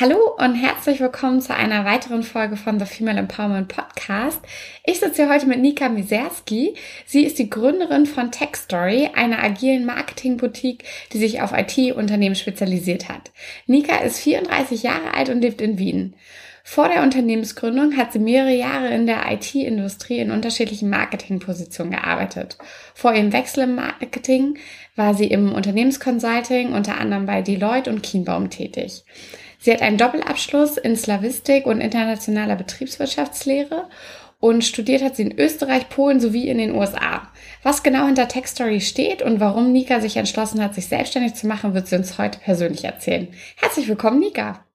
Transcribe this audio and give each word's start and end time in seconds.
Hallo 0.00 0.18
und 0.38 0.56
herzlich 0.56 0.98
willkommen 0.98 1.40
zu 1.40 1.54
einer 1.54 1.84
weiteren 1.84 2.24
Folge 2.24 2.56
von 2.56 2.80
The 2.80 2.84
Female 2.84 3.18
Empowerment 3.18 3.68
Podcast. 3.68 4.40
Ich 4.84 4.98
sitze 4.98 5.22
hier 5.22 5.32
heute 5.32 5.46
mit 5.46 5.60
Nika 5.60 5.88
Miserski. 5.88 6.74
Sie 7.06 7.24
ist 7.24 7.38
die 7.38 7.48
Gründerin 7.48 8.06
von 8.06 8.32
TechStory, 8.32 9.10
einer 9.14 9.40
agilen 9.40 9.86
Marketingboutique, 9.86 10.82
die 11.12 11.18
sich 11.18 11.42
auf 11.42 11.52
IT-Unternehmen 11.52 12.34
spezialisiert 12.34 13.08
hat. 13.08 13.30
Nika 13.68 13.98
ist 13.98 14.18
34 14.18 14.82
Jahre 14.82 15.14
alt 15.14 15.28
und 15.28 15.42
lebt 15.42 15.60
in 15.60 15.78
Wien. 15.78 16.14
Vor 16.64 16.88
der 16.88 17.02
Unternehmensgründung 17.02 17.96
hat 17.96 18.12
sie 18.12 18.18
mehrere 18.18 18.54
Jahre 18.54 18.88
in 18.88 19.06
der 19.06 19.30
IT-Industrie 19.30 20.18
in 20.18 20.32
unterschiedlichen 20.32 20.90
Marketingpositionen 20.90 21.92
gearbeitet. 21.92 22.58
Vor 22.94 23.14
ihrem 23.14 23.32
Wechsel 23.32 23.64
im 23.64 23.76
Marketing 23.76 24.58
war 24.96 25.14
sie 25.14 25.26
im 25.26 25.52
Unternehmensconsulting 25.52 26.72
unter 26.72 26.98
anderem 26.98 27.26
bei 27.26 27.42
Deloitte 27.42 27.90
und 27.90 28.02
Kienbaum 28.02 28.50
tätig. 28.50 29.04
Sie 29.64 29.72
hat 29.72 29.80
einen 29.80 29.96
Doppelabschluss 29.96 30.76
in 30.76 30.94
Slavistik 30.94 31.64
und 31.64 31.80
internationaler 31.80 32.54
Betriebswirtschaftslehre 32.54 33.88
und 34.38 34.62
studiert 34.62 35.02
hat 35.02 35.16
sie 35.16 35.22
in 35.22 35.38
Österreich, 35.38 35.88
Polen 35.88 36.20
sowie 36.20 36.48
in 36.48 36.58
den 36.58 36.74
USA. 36.74 37.32
Was 37.62 37.82
genau 37.82 38.04
hinter 38.04 38.28
TechStory 38.28 38.82
steht 38.82 39.22
und 39.22 39.40
warum 39.40 39.72
Nika 39.72 40.00
sich 40.00 40.18
entschlossen 40.18 40.62
hat, 40.62 40.74
sich 40.74 40.88
selbstständig 40.88 41.32
zu 41.32 41.46
machen, 41.46 41.72
wird 41.72 41.86
sie 41.86 41.96
uns 41.96 42.18
heute 42.18 42.40
persönlich 42.40 42.84
erzählen. 42.84 43.28
Herzlich 43.56 43.88
willkommen, 43.88 44.20
Nika. 44.20 44.66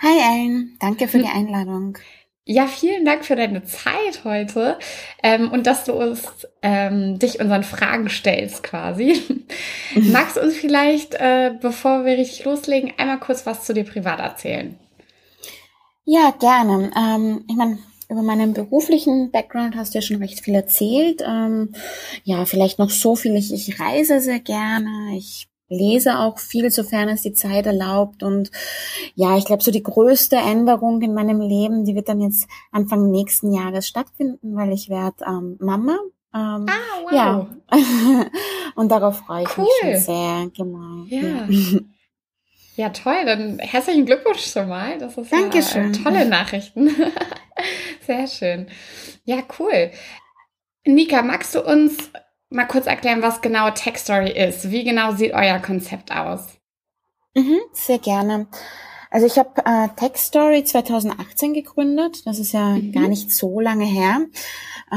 Hi 0.00 0.18
Ellen, 0.18 0.76
danke 0.78 1.08
für 1.08 1.16
die 1.16 1.24
hm. 1.24 1.34
Einladung. 1.34 1.98
Ja, 2.44 2.66
vielen 2.66 3.04
Dank 3.04 3.24
für 3.24 3.36
deine 3.36 3.62
Zeit 3.62 4.24
heute 4.24 4.76
ähm, 5.22 5.52
und 5.52 5.64
dass 5.66 5.84
du 5.84 5.92
uns 5.92 6.48
ähm, 6.60 7.18
dich 7.20 7.38
unseren 7.38 7.62
Fragen 7.62 8.08
stellst 8.08 8.64
quasi. 8.64 9.20
Magst 9.94 10.36
du 10.36 10.40
uns 10.40 10.56
vielleicht, 10.56 11.14
äh, 11.14 11.52
bevor 11.60 12.04
wir 12.04 12.18
richtig 12.18 12.44
loslegen, 12.44 12.92
einmal 12.98 13.20
kurz 13.20 13.46
was 13.46 13.64
zu 13.64 13.74
dir 13.74 13.84
privat 13.84 14.18
erzählen? 14.18 14.76
Ja, 16.04 16.32
gerne. 16.32 16.90
Ähm, 16.96 17.44
ich 17.48 17.54
meine, 17.54 17.78
über 18.08 18.22
meinen 18.22 18.54
beruflichen 18.54 19.30
Background 19.30 19.76
hast 19.76 19.94
du 19.94 19.98
ja 19.98 20.02
schon 20.02 20.16
recht 20.16 20.40
viel 20.40 20.56
erzählt. 20.56 21.22
Ähm, 21.24 21.72
ja, 22.24 22.44
vielleicht 22.44 22.80
noch 22.80 22.90
so 22.90 23.14
viel. 23.14 23.36
Ich, 23.36 23.52
ich 23.52 23.78
reise 23.78 24.20
sehr 24.20 24.40
gerne. 24.40 25.16
Ich 25.16 25.48
lese 25.72 26.18
auch 26.18 26.38
viel, 26.38 26.70
sofern 26.70 27.08
es 27.08 27.22
die 27.22 27.32
Zeit 27.32 27.66
erlaubt. 27.66 28.22
Und 28.22 28.50
ja, 29.14 29.36
ich 29.36 29.44
glaube, 29.44 29.62
so 29.62 29.70
die 29.70 29.82
größte 29.82 30.36
Änderung 30.36 31.02
in 31.02 31.14
meinem 31.14 31.40
Leben, 31.40 31.84
die 31.84 31.94
wird 31.94 32.08
dann 32.08 32.20
jetzt 32.20 32.46
Anfang 32.70 33.10
nächsten 33.10 33.52
Jahres 33.52 33.88
stattfinden, 33.88 34.54
weil 34.56 34.72
ich 34.72 34.88
werde 34.88 35.24
ähm, 35.26 35.56
Mama. 35.60 35.98
Ähm, 36.34 36.66
ah, 36.68 37.02
wow. 37.02 37.12
Ja. 37.12 37.46
und 38.74 38.90
darauf 38.90 39.18
freue 39.18 39.42
ich 39.42 39.58
cool. 39.58 39.66
mich 39.82 39.98
schon 39.98 40.14
sehr. 40.14 40.50
Genau. 40.54 41.04
Ja. 41.08 41.46
ja. 41.48 41.80
Ja, 42.76 42.88
toll. 42.88 43.24
Dann 43.26 43.58
herzlichen 43.58 44.06
Glückwunsch 44.06 44.50
schon 44.50 44.68
mal. 44.68 44.98
Das 44.98 45.16
ist 45.18 45.30
Dankeschön. 45.30 45.92
Ja, 45.92 46.02
tolle 46.02 46.24
Nachrichten. 46.26 46.90
Sehr 48.06 48.26
schön. 48.26 48.66
Ja, 49.24 49.42
cool. 49.58 49.90
Nika, 50.84 51.22
magst 51.22 51.54
du 51.54 51.62
uns 51.62 52.10
mal 52.52 52.66
kurz 52.66 52.86
erklären, 52.86 53.22
was 53.22 53.40
genau 53.40 53.70
TechStory 53.70 54.30
ist? 54.30 54.70
Wie 54.70 54.84
genau 54.84 55.12
sieht 55.12 55.32
euer 55.34 55.58
Konzept 55.58 56.12
aus? 56.12 56.46
Mhm, 57.34 57.60
sehr 57.72 57.98
gerne. 57.98 58.46
Also 59.10 59.26
ich 59.26 59.38
habe 59.38 59.50
äh, 59.64 59.88
TechStory 59.94 60.64
2018 60.64 61.52
gegründet. 61.54 62.26
Das 62.26 62.38
ist 62.38 62.52
ja 62.52 62.70
mhm. 62.70 62.92
gar 62.92 63.08
nicht 63.08 63.30
so 63.30 63.60
lange 63.60 63.84
her. 63.84 64.26
Äh, 64.90 64.94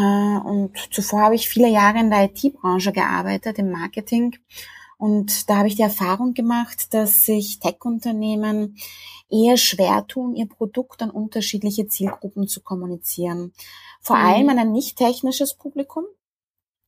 und 0.48 0.72
zuvor 0.92 1.22
habe 1.22 1.36
ich 1.36 1.50
viele 1.50 1.68
Jahre 1.68 2.00
in 2.00 2.10
der 2.10 2.24
IT-Branche 2.24 2.94
gearbeitet, 2.94 3.60
im 3.60 3.72
Marketing. 3.72 4.38
Und 4.98 5.50
da 5.50 5.58
habe 5.58 5.68
ich 5.68 5.76
die 5.76 5.82
Erfahrung 5.82 6.34
gemacht, 6.34 6.94
dass 6.94 7.26
sich 7.26 7.60
Tech-Unternehmen 7.60 8.78
eher 9.30 9.58
schwer 9.58 10.06
tun, 10.08 10.36
ihr 10.36 10.48
Produkt 10.48 11.02
an 11.02 11.10
unterschiedliche 11.10 11.88
Zielgruppen 11.88 12.48
zu 12.48 12.62
kommunizieren. 12.62 13.54
Vor 14.02 14.18
mhm. 14.18 14.26
allem 14.26 14.50
an 14.50 14.60
ein 14.60 14.72
nicht 14.72 14.98
technisches 14.98 15.56
Publikum, 15.56 16.06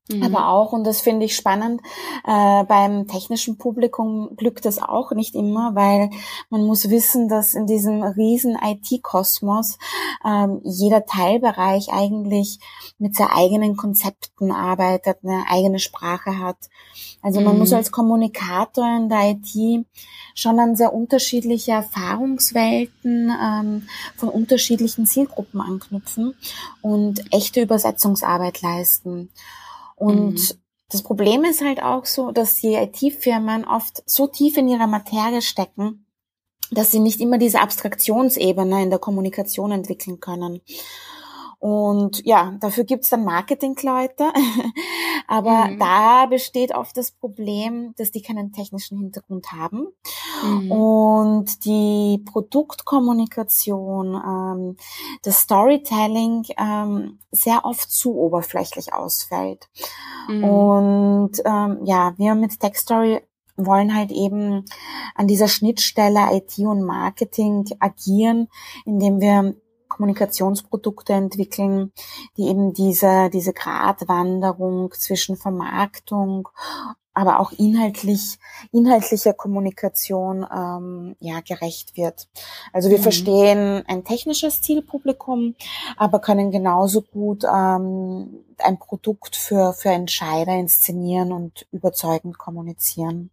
Mhm. 0.10 0.24
Aber 0.24 0.50
auch, 0.50 0.72
und 0.72 0.84
das 0.86 1.02
finde 1.02 1.26
ich 1.26 1.36
spannend, 1.36 1.82
äh, 2.26 2.64
beim 2.64 3.08
technischen 3.08 3.58
Publikum 3.58 4.36
glückt 4.36 4.66
es 4.66 4.82
auch 4.82 5.12
nicht 5.12 5.36
immer, 5.36 5.76
weil 5.76 6.10
man 6.50 6.66
muss 6.66 6.90
wissen, 6.90 7.28
dass 7.28 7.54
in 7.54 7.68
diesem 7.68 8.04
riesen 8.04 8.58
IT-Kosmos 8.62 9.78
ähm, 10.26 10.62
jeder 10.64 11.06
Teilbereich 11.06 11.92
eigentlich 11.92 12.60
mit 12.98 13.16
sehr 13.16 13.36
eigenen 13.36 13.76
Konzepten 13.76 14.52
arbeitet, 14.52 15.18
eine 15.24 15.46
eigene 15.50 15.80
Sprache 15.80 16.40
hat. 16.40 16.58
Also 17.22 17.42
man 17.42 17.54
mhm. 17.54 17.60
muss 17.60 17.74
als 17.74 17.92
Kommunikator 17.92 18.86
in 18.96 19.10
der 19.10 19.32
IT 19.32 19.86
schon 20.36 20.60
an 20.60 20.76
sehr 20.76 20.94
unterschiedliche 20.94 21.72
Erfahrungswelten 21.72 23.32
ähm, 23.42 23.88
von 24.16 24.30
unterschiedlichen 24.30 25.06
Zielgruppen 25.06 25.60
anknüpfen 25.60 26.36
und 26.82 27.22
echte 27.34 27.62
Übersetzungsarbeit 27.62 28.62
leisten. 28.62 29.30
Und 29.98 30.36
mhm. 30.36 30.62
das 30.90 31.02
Problem 31.02 31.44
ist 31.44 31.62
halt 31.62 31.82
auch 31.82 32.06
so, 32.06 32.32
dass 32.32 32.62
die 32.62 32.76
IT-Firmen 32.76 33.66
oft 33.66 34.04
so 34.06 34.28
tief 34.28 34.56
in 34.58 34.70
ihrer 34.70 34.88
Materie 34.88 35.42
stecken, 35.42 36.06
dass 36.72 36.92
sie 36.92 37.00
nicht 37.00 37.20
immer 37.20 37.38
diese 37.38 37.60
Abstraktionsebene 37.60 38.84
in 38.84 38.90
der 38.90 39.00
Kommunikation 39.00 39.72
entwickeln 39.72 40.20
können. 40.20 40.62
Und 41.60 42.24
ja, 42.24 42.56
dafür 42.60 42.84
gibt's 42.84 43.10
dann 43.10 43.26
Marketingleute. 43.26 44.32
Aber 45.28 45.68
mhm. 45.68 45.80
da 45.80 46.28
besteht 46.28 46.74
oft 46.74 46.96
das 46.96 47.12
Problem, 47.12 47.94
dass 47.98 48.12
die 48.12 48.22
keinen 48.22 48.54
technischen 48.54 48.98
Hintergrund 49.00 49.52
haben 49.52 49.88
mhm. 50.44 50.72
und 50.72 51.66
die 51.66 52.24
Produktkommunikation, 52.32 54.14
ähm, 54.16 54.78
das 55.24 55.42
Storytelling 55.42 56.46
ähm, 56.58 57.20
sehr 57.32 57.66
oft 57.66 57.92
zu 57.92 58.16
oberflächlich 58.16 58.94
ausfällt. 58.94 59.68
Mhm. 60.28 60.44
Und 60.44 61.32
ähm, 61.44 61.80
ja, 61.84 62.14
wir 62.18 62.36
mit 62.36 62.60
TechStory 62.60 63.22
wollen 63.58 63.96
halt 63.96 64.12
eben 64.12 64.66
an 65.16 65.28
dieser 65.28 65.48
Schnittstelle 65.48 66.28
IT 66.32 66.60
und 66.60 66.84
Marketing 66.84 67.66
agieren, 67.80 68.50
indem 68.86 69.20
wir 69.20 69.56
Kommunikationsprodukte 69.98 71.14
entwickeln, 71.14 71.92
die 72.38 72.48
eben 72.48 72.74
diese, 72.74 73.30
diese 73.32 73.52
Gratwanderung 73.52 74.92
zwischen 74.92 75.36
Vermarktung, 75.36 76.50
aber 77.16 77.40
auch 77.40 77.52
inhaltlich, 77.52 78.38
inhaltlicher 78.72 79.34
Kommunikation 79.34 80.46
ähm, 80.56 81.16
ja, 81.20 81.40
gerecht 81.42 81.98
wird. 81.98 82.28
Also 82.74 82.92
wir 82.92 83.00
mhm. 83.00 83.04
verstehen 83.04 83.84
ein 83.88 84.04
technisches 84.04 84.62
Zielpublikum, 84.62 85.56
aber 85.98 86.20
können 86.20 86.52
genauso 86.52 87.02
gut 87.02 87.44
ähm, 87.44 88.46
ein 88.60 88.78
Produkt 88.78 89.36
für, 89.36 89.74
für 89.74 89.90
Entscheider 89.90 90.54
inszenieren 90.54 91.32
und 91.32 91.66
überzeugend 91.72 92.38
kommunizieren. 92.38 93.32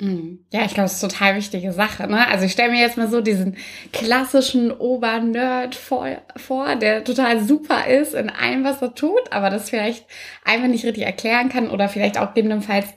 Mhm. 0.00 0.44
Ja, 0.52 0.64
ich 0.64 0.74
glaube, 0.74 0.86
es 0.86 0.94
ist 0.94 1.04
eine 1.04 1.12
total 1.12 1.36
wichtige 1.36 1.72
Sache. 1.72 2.08
Ne? 2.08 2.26
Also 2.26 2.46
ich 2.46 2.52
stelle 2.52 2.72
mir 2.72 2.80
jetzt 2.80 2.96
mal 2.96 3.08
so 3.08 3.20
diesen 3.20 3.56
klassischen 3.92 4.72
Obernerd 4.72 5.76
vor, 5.76 6.08
vor, 6.36 6.74
der 6.74 7.04
total 7.04 7.40
super 7.44 7.86
ist 7.86 8.12
in 8.14 8.28
allem, 8.28 8.64
was 8.64 8.82
er 8.82 8.94
tut, 8.94 9.32
aber 9.32 9.50
das 9.50 9.70
vielleicht 9.70 10.04
einfach 10.44 10.66
nicht 10.66 10.84
richtig 10.84 11.04
erklären 11.04 11.48
kann 11.48 11.70
oder 11.70 11.88
vielleicht 11.88 12.18
auch 12.18 12.34
gegebenenfalls 12.34 12.88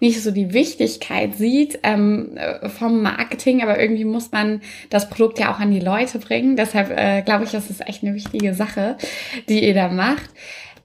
nicht 0.00 0.22
so 0.22 0.30
die 0.30 0.52
Wichtigkeit 0.52 1.36
sieht 1.36 1.80
ähm, 1.82 2.38
vom 2.78 3.02
Marketing, 3.02 3.62
aber 3.62 3.78
irgendwie 3.78 4.04
muss 4.04 4.32
man 4.32 4.60
das 4.90 5.08
Produkt 5.08 5.38
ja 5.38 5.52
auch 5.54 5.58
an 5.58 5.70
die 5.70 5.80
Leute 5.80 6.18
bringen. 6.18 6.56
Deshalb 6.56 6.90
äh, 6.90 7.22
glaube 7.22 7.44
ich, 7.44 7.50
das 7.50 7.70
ist 7.70 7.86
echt 7.86 8.02
eine 8.02 8.14
wichtige 8.14 8.54
Sache, 8.54 8.96
die 9.48 9.64
ihr 9.64 9.74
da 9.74 9.88
macht. 9.88 10.30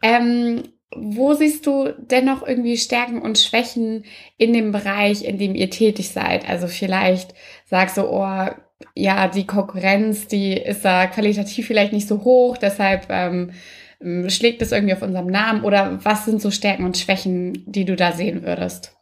Ähm, 0.01 0.63
wo 0.95 1.33
siehst 1.33 1.65
du 1.67 1.93
dennoch 1.97 2.45
irgendwie 2.45 2.77
Stärken 2.77 3.21
und 3.21 3.37
Schwächen 3.37 4.03
in 4.37 4.53
dem 4.53 4.71
Bereich, 4.71 5.23
in 5.23 5.37
dem 5.37 5.55
ihr 5.55 5.69
tätig 5.69 6.09
seid? 6.09 6.47
Also 6.47 6.67
vielleicht 6.67 7.33
sagst 7.65 7.97
du, 7.97 8.03
oh, 8.03 8.47
ja, 8.95 9.27
die 9.27 9.45
Konkurrenz, 9.45 10.27
die 10.27 10.53
ist 10.53 10.83
da 10.83 11.07
qualitativ 11.07 11.67
vielleicht 11.67 11.93
nicht 11.93 12.07
so 12.07 12.23
hoch, 12.23 12.57
deshalb 12.57 13.07
ähm, 13.09 13.51
schlägt 14.27 14.61
es 14.61 14.71
irgendwie 14.71 14.93
auf 14.93 15.01
unserem 15.01 15.27
Namen. 15.27 15.63
Oder 15.63 15.99
was 16.03 16.25
sind 16.25 16.41
so 16.41 16.51
Stärken 16.51 16.85
und 16.85 16.97
Schwächen, 16.97 17.63
die 17.65 17.85
du 17.85 17.95
da 17.95 18.11
sehen 18.11 18.43
würdest? 18.43 18.95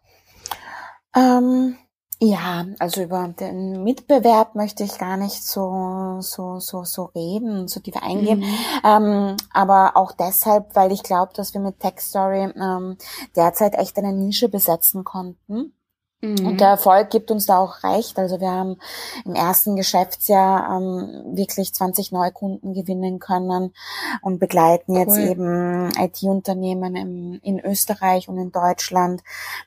Ähm, 1.15 1.75
ja, 2.21 2.65
also 2.79 3.01
über 3.01 3.29
den 3.29 3.83
Mitbewerb 3.83 4.53
möchte 4.53 4.83
ich 4.83 4.97
gar 4.97 5.15
nicht 5.15 5.41
so 5.45 6.17
so 6.19 6.59
so 6.59 6.83
so 6.83 7.05
reden, 7.15 7.69
so 7.69 7.79
tief 7.79 7.95
eingehen. 7.95 8.39
Mhm. 8.39 8.57
Ähm, 8.83 9.37
aber 9.53 9.95
auch 9.95 10.11
deshalb, 10.11 10.75
weil 10.75 10.91
ich 10.91 11.01
glaube, 11.03 11.31
dass 11.33 11.53
wir 11.53 11.61
mit 11.61 11.79
Tech 11.79 11.99
Story 11.99 12.51
ähm, 12.55 12.97
derzeit 13.37 13.75
echt 13.75 13.97
eine 13.97 14.11
Nische 14.11 14.49
besetzen 14.49 15.05
konnten. 15.05 15.73
Mhm. 16.21 16.45
Und 16.45 16.59
der 16.59 16.67
Erfolg 16.67 17.09
gibt 17.11 17.31
uns 17.31 17.45
da 17.45 17.59
auch 17.59 17.83
recht. 17.83 18.19
Also 18.19 18.41
wir 18.41 18.51
haben 18.51 18.77
im 19.23 19.35
ersten 19.35 19.77
Geschäftsjahr 19.77 20.77
ähm, 20.77 21.37
wirklich 21.37 21.73
20 21.73 22.11
Neukunden 22.11 22.73
gewinnen 22.73 23.19
können 23.19 23.73
und 24.21 24.39
begleiten 24.39 24.95
jetzt 24.95 25.17
cool. 25.17 25.29
eben 25.29 25.89
IT-Unternehmen 25.97 27.39
in 27.41 27.59
Österreich 27.59 28.27
und 28.27 28.37
in 28.37 28.51
Deutschland 28.51 29.21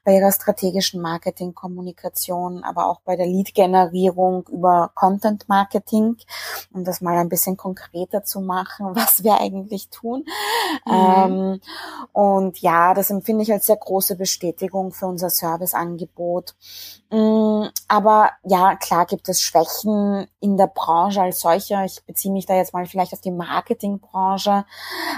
bei 0.04 0.16
ihrer 0.16 0.31
strategischen 0.31 1.00
Marketingkommunikation, 1.00 2.64
aber 2.64 2.87
auch 2.87 3.00
bei 3.00 3.16
der 3.16 3.26
Lead-Generierung 3.26 4.46
über 4.48 4.90
Content-Marketing, 4.94 6.16
um 6.75 6.84
das 6.84 7.00
mal 7.00 7.16
ein 7.16 7.31
bisschen 7.31 7.56
konkreter 7.56 8.25
zu 8.25 8.40
machen, 8.43 8.87
was 8.94 9.25
wir 9.25 9.40
eigentlich 9.40 9.88
tun. 9.88 10.26
Mhm. 10.84 10.93
Ähm, 10.93 11.60
und 12.12 12.58
ja, 12.58 12.93
das 12.93 13.08
empfinde 13.08 13.43
ich 13.43 13.52
als 13.52 13.66
sehr 13.66 13.76
große 13.76 14.16
Bestätigung 14.16 14.93
für 14.93 15.06
unser 15.06 15.31
Serviceangebot 15.31 16.41
Angebot. 16.42 16.54
Mm, 17.10 17.68
aber 17.88 18.30
ja, 18.44 18.76
klar 18.76 19.06
gibt 19.06 19.28
es 19.28 19.42
Schwächen 19.42 20.26
in 20.40 20.56
der 20.56 20.68
Branche 20.68 21.22
als 21.22 21.40
solcher. 21.40 21.84
Ich 21.84 22.02
beziehe 22.04 22.32
mich 22.32 22.46
da 22.46 22.54
jetzt 22.54 22.72
mal 22.72 22.86
vielleicht 22.86 23.12
auf 23.12 23.20
die 23.20 23.30
Marketingbranche. 23.30 24.64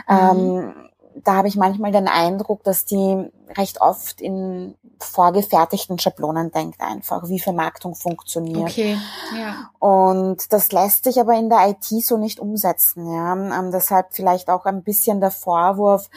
Mhm. 0.08 0.16
Ähm, 0.16 0.74
da 1.22 1.36
habe 1.36 1.46
ich 1.46 1.54
manchmal 1.54 1.92
den 1.92 2.08
Eindruck, 2.08 2.64
dass 2.64 2.86
die 2.86 3.30
recht 3.56 3.80
oft 3.80 4.20
in 4.20 4.74
vorgefertigten 4.98 5.98
Schablonen 5.98 6.50
denkt 6.50 6.80
einfach, 6.80 7.28
wie 7.28 7.38
Vermarktung 7.38 7.94
funktioniert. 7.94 8.70
Okay, 8.70 8.98
ja. 9.38 9.70
Und 9.78 10.52
das 10.52 10.72
lässt 10.72 11.04
sich 11.04 11.20
aber 11.20 11.34
in 11.34 11.50
der 11.50 11.68
IT 11.68 11.84
so 11.84 12.16
nicht 12.16 12.40
umsetzen, 12.40 13.12
ja. 13.12 13.32
Ähm, 13.32 13.70
deshalb 13.70 14.08
vielleicht 14.10 14.50
auch 14.50 14.64
ein 14.64 14.82
bisschen 14.82 15.20
der 15.20 15.30
Vorwurf, 15.30 16.10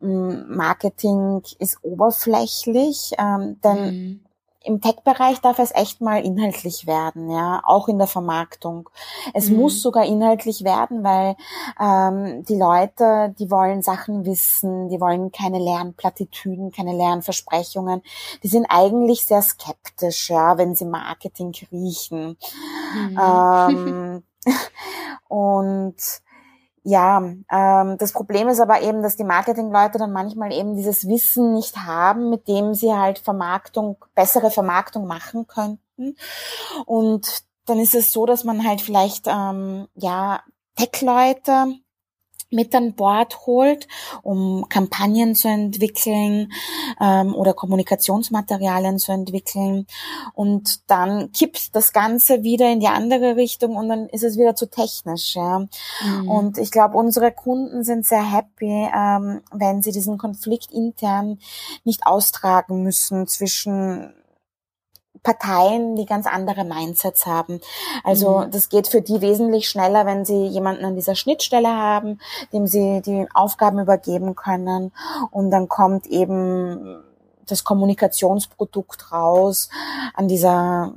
mm, 0.00 0.54
Marketing 0.54 1.42
ist 1.58 1.78
oberflächlich, 1.82 3.12
ähm, 3.18 3.58
denn 3.62 3.84
mhm 3.84 4.20
im 4.64 4.80
Tech-Bereich 4.80 5.40
darf 5.40 5.58
es 5.58 5.74
echt 5.74 6.00
mal 6.00 6.24
inhaltlich 6.24 6.86
werden, 6.86 7.30
ja, 7.30 7.62
auch 7.64 7.88
in 7.88 7.98
der 7.98 8.06
Vermarktung. 8.06 8.88
Es 9.34 9.48
mhm. 9.48 9.56
muss 9.56 9.82
sogar 9.82 10.04
inhaltlich 10.04 10.64
werden, 10.64 11.04
weil 11.04 11.36
ähm, 11.80 12.44
die 12.44 12.56
Leute, 12.56 13.34
die 13.38 13.50
wollen 13.50 13.82
Sachen 13.82 14.24
wissen, 14.24 14.88
die 14.88 15.00
wollen 15.00 15.32
keine 15.32 15.58
leeren 15.58 15.94
Plattitüden, 15.94 16.70
keine 16.70 16.92
leeren 16.92 17.22
Versprechungen. 17.22 18.02
Die 18.42 18.48
sind 18.48 18.66
eigentlich 18.68 19.24
sehr 19.24 19.42
skeptisch, 19.42 20.30
ja, 20.30 20.58
wenn 20.58 20.74
sie 20.74 20.84
Marketing 20.84 21.52
riechen. 21.70 22.36
Mhm. 22.94 23.18
Ähm, 23.20 24.22
und 25.28 25.96
ja, 26.84 27.18
ähm, 27.18 27.96
das 27.98 28.12
Problem 28.12 28.48
ist 28.48 28.60
aber 28.60 28.82
eben, 28.82 29.02
dass 29.02 29.16
die 29.16 29.24
Marketingleute 29.24 29.98
dann 29.98 30.12
manchmal 30.12 30.52
eben 30.52 30.74
dieses 30.74 31.06
Wissen 31.06 31.54
nicht 31.54 31.76
haben, 31.76 32.30
mit 32.30 32.48
dem 32.48 32.74
sie 32.74 32.92
halt 32.92 33.20
Vermarktung, 33.20 33.96
bessere 34.14 34.50
Vermarktung 34.50 35.06
machen 35.06 35.46
könnten. 35.46 36.16
Und 36.86 37.44
dann 37.66 37.78
ist 37.78 37.94
es 37.94 38.12
so, 38.12 38.26
dass 38.26 38.42
man 38.42 38.66
halt 38.66 38.80
vielleicht 38.80 39.26
ähm, 39.28 39.86
ja 39.94 40.40
Tech-Leute 40.76 41.74
mit 42.52 42.74
an 42.74 42.94
Bord 42.94 43.46
holt, 43.46 43.88
um 44.22 44.66
Kampagnen 44.68 45.34
zu 45.34 45.48
entwickeln 45.48 46.52
ähm, 47.00 47.34
oder 47.34 47.54
Kommunikationsmaterialien 47.54 48.98
zu 48.98 49.12
entwickeln. 49.12 49.86
Und 50.34 50.90
dann 50.90 51.32
kippt 51.32 51.74
das 51.74 51.92
Ganze 51.92 52.42
wieder 52.42 52.70
in 52.70 52.80
die 52.80 52.88
andere 52.88 53.36
Richtung 53.36 53.76
und 53.76 53.88
dann 53.88 54.08
ist 54.08 54.24
es 54.24 54.38
wieder 54.38 54.54
zu 54.54 54.66
technisch. 54.66 55.34
Ja. 55.34 55.66
Mhm. 56.04 56.28
Und 56.28 56.58
ich 56.58 56.70
glaube, 56.70 56.96
unsere 56.96 57.32
Kunden 57.32 57.84
sind 57.84 58.06
sehr 58.06 58.30
happy, 58.30 58.88
ähm, 58.94 59.40
wenn 59.52 59.82
sie 59.82 59.92
diesen 59.92 60.18
Konflikt 60.18 60.72
intern 60.72 61.38
nicht 61.84 62.06
austragen 62.06 62.82
müssen 62.82 63.26
zwischen 63.26 64.14
Parteien, 65.22 65.94
die 65.96 66.06
ganz 66.06 66.26
andere 66.26 66.64
Mindsets 66.64 67.26
haben. 67.26 67.60
Also 68.02 68.40
mhm. 68.40 68.50
das 68.50 68.68
geht 68.68 68.88
für 68.88 69.02
die 69.02 69.20
wesentlich 69.20 69.68
schneller, 69.68 70.04
wenn 70.06 70.24
sie 70.24 70.46
jemanden 70.46 70.84
an 70.84 70.96
dieser 70.96 71.14
Schnittstelle 71.14 71.68
haben, 71.68 72.20
dem 72.52 72.66
sie 72.66 73.02
die 73.02 73.26
Aufgaben 73.32 73.78
übergeben 73.78 74.34
können 74.34 74.92
und 75.30 75.50
dann 75.50 75.68
kommt 75.68 76.06
eben 76.06 77.02
das 77.46 77.64
Kommunikationsprodukt 77.64 79.12
raus 79.12 79.68
an 80.14 80.28
dieser 80.28 80.94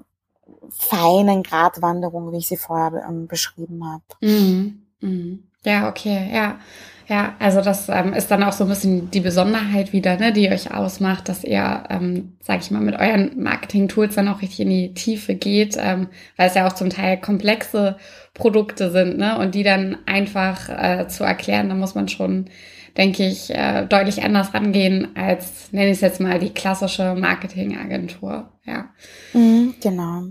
feinen 0.69 1.43
Gratwanderung, 1.43 2.31
wie 2.31 2.37
ich 2.37 2.47
sie 2.47 2.57
vorher 2.57 3.05
ähm, 3.07 3.27
beschrieben 3.27 3.83
habe. 3.85 4.03
Mhm. 4.21 4.84
Mhm. 5.05 5.43
Ja, 5.63 5.89
okay, 5.89 6.29
ja. 6.33 6.59
Ja, 7.07 7.35
also 7.37 7.61
das 7.61 7.87
ähm, 7.87 8.13
ist 8.13 8.31
dann 8.31 8.41
auch 8.41 8.51
so 8.51 8.63
ein 8.63 8.69
bisschen 8.69 9.11
die 9.11 9.19
Besonderheit 9.19 9.93
wieder, 9.93 10.17
ne, 10.17 10.33
die 10.33 10.49
euch 10.49 10.73
ausmacht, 10.73 11.29
dass 11.29 11.43
ihr, 11.43 11.83
ähm, 11.91 12.33
sag 12.41 12.61
ich 12.61 12.71
mal, 12.71 12.81
mit 12.81 12.95
euren 12.95 13.43
Marketing-Tools 13.43 14.15
dann 14.15 14.27
auch 14.27 14.41
richtig 14.41 14.61
in 14.61 14.69
die 14.69 14.93
Tiefe 14.95 15.35
geht, 15.35 15.77
ähm, 15.79 16.07
weil 16.35 16.47
es 16.47 16.55
ja 16.55 16.65
auch 16.65 16.73
zum 16.73 16.89
Teil 16.89 17.17
komplexe 17.21 17.97
Produkte 18.33 18.89
sind, 18.89 19.19
ne, 19.19 19.37
und 19.37 19.53
die 19.53 19.61
dann 19.61 19.99
einfach 20.07 20.67
äh, 20.69 21.07
zu 21.07 21.23
erklären, 21.23 21.69
da 21.69 21.75
muss 21.75 21.93
man 21.93 22.07
schon, 22.07 22.49
denke 22.97 23.27
ich, 23.27 23.53
äh, 23.53 23.85
deutlich 23.85 24.23
anders 24.23 24.55
rangehen 24.55 25.15
als, 25.15 25.71
nenne 25.71 25.91
ich 25.91 25.97
es 25.97 26.01
jetzt 26.01 26.19
mal, 26.19 26.39
die 26.39 26.55
klassische 26.55 27.13
Marketingagentur. 27.13 28.51
Ja. 28.65 28.89
Mhm, 29.33 29.75
genau. 29.79 30.23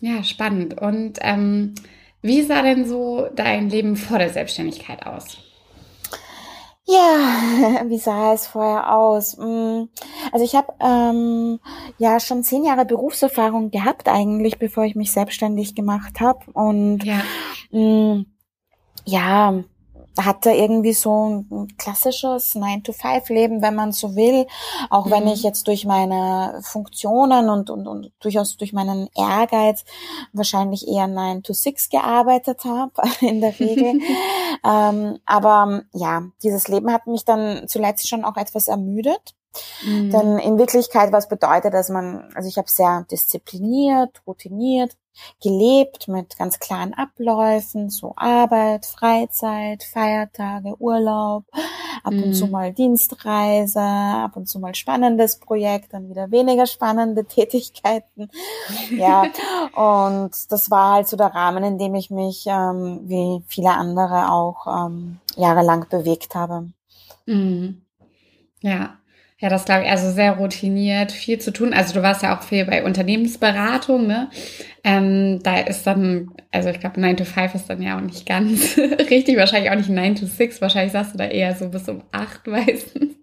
Ja, 0.00 0.24
spannend. 0.24 0.80
Und 0.80 1.18
ähm, 1.20 1.74
wie 2.22 2.42
sah 2.42 2.62
denn 2.62 2.86
so 2.86 3.28
dein 3.34 3.70
Leben 3.70 3.96
vor 3.96 4.18
der 4.18 4.30
Selbstständigkeit 4.30 5.06
aus? 5.06 5.38
Ja, 6.84 7.84
wie 7.88 7.98
sah 7.98 8.32
es 8.32 8.46
vorher 8.46 8.94
aus? 8.94 9.36
Mm, 9.36 9.84
also 10.32 10.44
ich 10.44 10.54
habe 10.54 10.72
ähm, 10.80 11.60
ja 11.98 12.18
schon 12.18 12.42
zehn 12.42 12.64
Jahre 12.64 12.84
Berufserfahrung 12.84 13.70
gehabt 13.70 14.08
eigentlich, 14.08 14.58
bevor 14.58 14.84
ich 14.84 14.96
mich 14.96 15.12
selbstständig 15.12 15.74
gemacht 15.74 16.20
habe. 16.20 16.40
Und 16.52 17.04
ja, 17.04 17.22
mh, 17.70 18.14
mm, 18.14 18.26
ja 19.06 19.64
hatte 20.24 20.50
irgendwie 20.50 20.92
so 20.92 21.44
ein 21.50 21.68
klassisches 21.78 22.54
9-to-5-Leben, 22.54 23.62
wenn 23.62 23.74
man 23.74 23.92
so 23.92 24.16
will. 24.16 24.46
Auch 24.88 25.06
mhm. 25.06 25.10
wenn 25.10 25.28
ich 25.28 25.42
jetzt 25.42 25.66
durch 25.66 25.84
meine 25.84 26.60
Funktionen 26.62 27.48
und, 27.50 27.70
und, 27.70 27.86
und 27.86 28.12
durchaus 28.20 28.56
durch 28.56 28.72
meinen 28.72 29.08
Ehrgeiz 29.16 29.84
wahrscheinlich 30.32 30.86
eher 30.88 31.06
9-to-6 31.06 31.90
gearbeitet 31.90 32.64
habe 32.64 32.92
in 33.20 33.40
der 33.40 33.58
Regel. 33.58 34.00
ähm, 34.64 35.18
aber 35.26 35.82
ja, 35.92 36.22
dieses 36.42 36.68
Leben 36.68 36.92
hat 36.92 37.06
mich 37.06 37.24
dann 37.24 37.68
zuletzt 37.68 38.08
schon 38.08 38.24
auch 38.24 38.36
etwas 38.36 38.68
ermüdet. 38.68 39.34
Mhm. 39.84 40.10
Denn 40.10 40.38
in 40.38 40.58
Wirklichkeit, 40.58 41.12
was 41.12 41.28
bedeutet, 41.28 41.74
dass 41.74 41.88
man, 41.88 42.30
also 42.34 42.48
ich 42.48 42.56
habe 42.56 42.68
sehr 42.68 43.06
diszipliniert, 43.10 44.22
routiniert 44.26 44.96
gelebt 45.42 46.08
mit 46.08 46.36
ganz 46.36 46.58
klaren 46.58 46.94
Abläufen, 46.94 47.90
so 47.90 48.14
Arbeit, 48.16 48.86
Freizeit, 48.86 49.82
Feiertage, 49.82 50.76
Urlaub, 50.78 51.44
ab 52.02 52.12
und 52.12 52.34
zu 52.34 52.46
mhm. 52.46 52.52
mal 52.52 52.72
Dienstreise, 52.72 53.80
ab 53.80 54.36
und 54.36 54.48
zu 54.48 54.58
mal 54.58 54.74
spannendes 54.74 55.38
Projekt, 55.38 55.92
dann 55.92 56.08
wieder 56.08 56.30
weniger 56.30 56.66
spannende 56.66 57.24
Tätigkeiten. 57.28 58.30
Ja, 58.90 59.24
und 59.74 60.30
das 60.50 60.70
war 60.70 60.94
halt 60.94 61.08
so 61.08 61.16
der 61.16 61.34
Rahmen, 61.34 61.64
in 61.64 61.78
dem 61.78 61.94
ich 61.94 62.10
mich, 62.10 62.44
ähm, 62.46 63.00
wie 63.04 63.42
viele 63.46 63.70
andere 63.70 64.30
auch, 64.30 64.66
ähm, 64.66 65.20
jahrelang 65.36 65.86
bewegt 65.88 66.34
habe. 66.34 66.70
Mhm. 67.26 67.82
Ja, 68.62 68.99
ja, 69.40 69.48
das 69.48 69.64
glaube 69.64 69.84
ich, 69.84 69.90
also 69.90 70.10
sehr 70.10 70.32
routiniert, 70.32 71.12
viel 71.12 71.38
zu 71.38 71.50
tun. 71.50 71.72
Also 71.72 71.94
du 71.94 72.02
warst 72.02 72.22
ja 72.22 72.36
auch 72.38 72.42
viel 72.42 72.66
bei 72.66 72.84
Unternehmensberatung, 72.84 74.06
ne? 74.06 74.28
Ähm, 74.82 75.42
da 75.42 75.58
ist 75.58 75.86
dann, 75.86 76.32
also 76.50 76.70
ich 76.70 76.80
glaube 76.80 77.00
9 77.00 77.18
to 77.18 77.24
5 77.24 77.54
ist 77.54 77.68
dann 77.68 77.82
ja 77.82 77.96
auch 77.96 78.00
nicht 78.00 78.26
ganz 78.26 78.76
richtig, 79.10 79.36
wahrscheinlich 79.36 79.70
auch 79.70 79.76
nicht 79.76 79.90
9 79.90 80.14
to 80.16 80.26
6, 80.26 80.60
wahrscheinlich 80.62 80.92
sagst 80.92 81.14
du 81.14 81.18
da 81.18 81.24
eher 81.24 81.54
so 81.54 81.68
bis 81.68 81.88
um 81.88 82.02
8 82.12 82.46
meistens. 82.46 83.14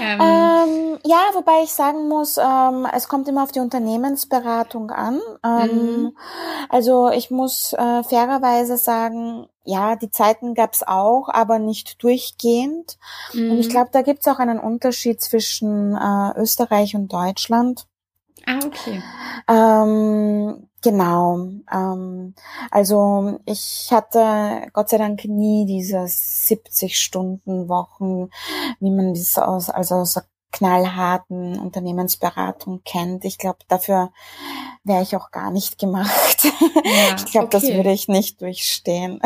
Ähm, 0.00 0.20
ähm, 0.20 0.98
ja, 1.04 1.30
wobei 1.34 1.62
ich 1.62 1.72
sagen 1.72 2.08
muss, 2.08 2.38
ähm, 2.38 2.86
es 2.92 3.08
kommt 3.08 3.28
immer 3.28 3.44
auf 3.44 3.52
die 3.52 3.60
Unternehmensberatung 3.60 4.90
an. 4.90 5.20
Ähm, 5.44 5.70
mhm. 5.70 6.16
Also 6.68 7.10
ich 7.10 7.30
muss 7.30 7.72
äh, 7.72 8.02
fairerweise 8.02 8.76
sagen, 8.76 9.46
ja, 9.64 9.96
die 9.96 10.10
Zeiten 10.10 10.54
gab's 10.54 10.82
auch, 10.82 11.28
aber 11.28 11.58
nicht 11.58 12.02
durchgehend. 12.02 12.98
Mhm. 13.32 13.52
Und 13.52 13.58
ich 13.58 13.68
mhm. 13.68 13.72
glaube, 13.72 13.90
da 13.92 14.02
gibt's 14.02 14.26
auch 14.26 14.38
einen 14.38 14.58
Unterschied 14.58 15.20
zwischen 15.20 15.94
äh, 15.94 16.40
Österreich 16.40 16.96
und 16.96 17.12
Deutschland. 17.12 17.86
Ah, 18.46 18.58
okay. 18.64 19.02
Ähm, 19.48 20.69
genau. 20.82 21.48
Ähm, 21.72 22.34
also 22.70 23.40
ich 23.46 23.88
hatte 23.90 24.68
Gott 24.72 24.88
sei 24.88 24.98
Dank 24.98 25.24
nie 25.24 25.66
diese 25.66 26.04
70 26.06 26.98
Stunden 26.98 27.68
Wochen, 27.68 28.30
wie 28.80 28.90
man 28.90 29.14
das 29.14 29.38
aus, 29.38 29.70
also 29.70 29.96
aus 29.96 30.14
der 30.14 30.24
knallharten 30.52 31.58
Unternehmensberatung 31.58 32.82
kennt. 32.84 33.24
Ich 33.24 33.38
glaube, 33.38 33.58
dafür 33.68 34.12
wäre 34.84 35.02
ich 35.02 35.16
auch 35.16 35.30
gar 35.30 35.50
nicht 35.50 35.78
gemacht. 35.78 36.44
Ja, 36.84 37.14
ich 37.16 37.26
glaube, 37.26 37.46
okay. 37.46 37.60
das 37.60 37.74
würde 37.74 37.92
ich 37.92 38.08
nicht 38.08 38.40
durchstehen. 38.40 39.20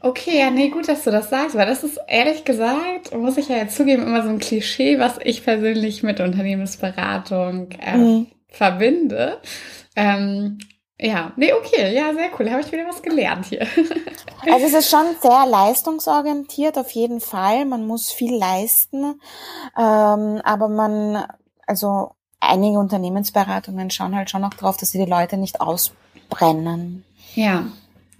Okay, 0.00 0.38
ja, 0.38 0.50
nee, 0.50 0.68
gut, 0.68 0.88
dass 0.88 1.02
du 1.02 1.10
das 1.10 1.28
sagst, 1.28 1.56
weil 1.56 1.66
das 1.66 1.82
ist 1.82 1.98
ehrlich 2.06 2.44
gesagt, 2.44 3.12
muss 3.16 3.36
ich 3.36 3.48
ja 3.48 3.56
jetzt 3.56 3.76
zugeben, 3.76 4.04
immer 4.04 4.22
so 4.22 4.28
ein 4.28 4.38
Klischee, 4.38 5.00
was 5.00 5.18
ich 5.24 5.42
persönlich 5.42 6.04
mit 6.04 6.20
Unternehmensberatung 6.20 7.70
äh, 7.72 7.96
mhm. 7.96 8.26
verbinde. 8.46 9.40
Ähm, 9.96 10.58
ja, 11.00 11.32
nee, 11.36 11.52
okay, 11.52 11.94
ja, 11.94 12.12
sehr 12.12 12.30
cool. 12.38 12.50
Habe 12.50 12.60
ich 12.60 12.72
wieder 12.72 12.86
was 12.86 13.02
gelernt 13.02 13.46
hier. 13.46 13.66
Also 14.50 14.66
es 14.66 14.72
ist 14.72 14.90
schon 14.90 15.16
sehr 15.20 15.46
leistungsorientiert, 15.46 16.78
auf 16.78 16.90
jeden 16.92 17.20
Fall. 17.20 17.64
Man 17.64 17.86
muss 17.86 18.12
viel 18.12 18.34
leisten, 18.34 19.20
ähm, 19.76 20.40
aber 20.44 20.68
man, 20.68 21.24
also 21.66 22.12
einige 22.40 22.78
Unternehmensberatungen 22.78 23.90
schauen 23.90 24.14
halt 24.14 24.30
schon 24.30 24.44
auch 24.44 24.54
drauf, 24.54 24.76
dass 24.76 24.92
sie 24.92 25.04
die 25.04 25.10
Leute 25.10 25.36
nicht 25.36 25.60
ausbrennen. 25.60 27.04
Ja, 27.34 27.66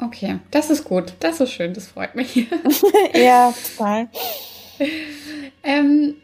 okay, 0.02 0.40
das 0.50 0.70
ist 0.70 0.84
gut, 0.84 1.14
das 1.20 1.40
ist 1.40 1.52
schön, 1.52 1.72
das 1.72 1.86
freut 1.86 2.16
mich. 2.16 2.48
ja, 3.14 3.54
total. 3.76 4.08
ähm, 5.62 6.16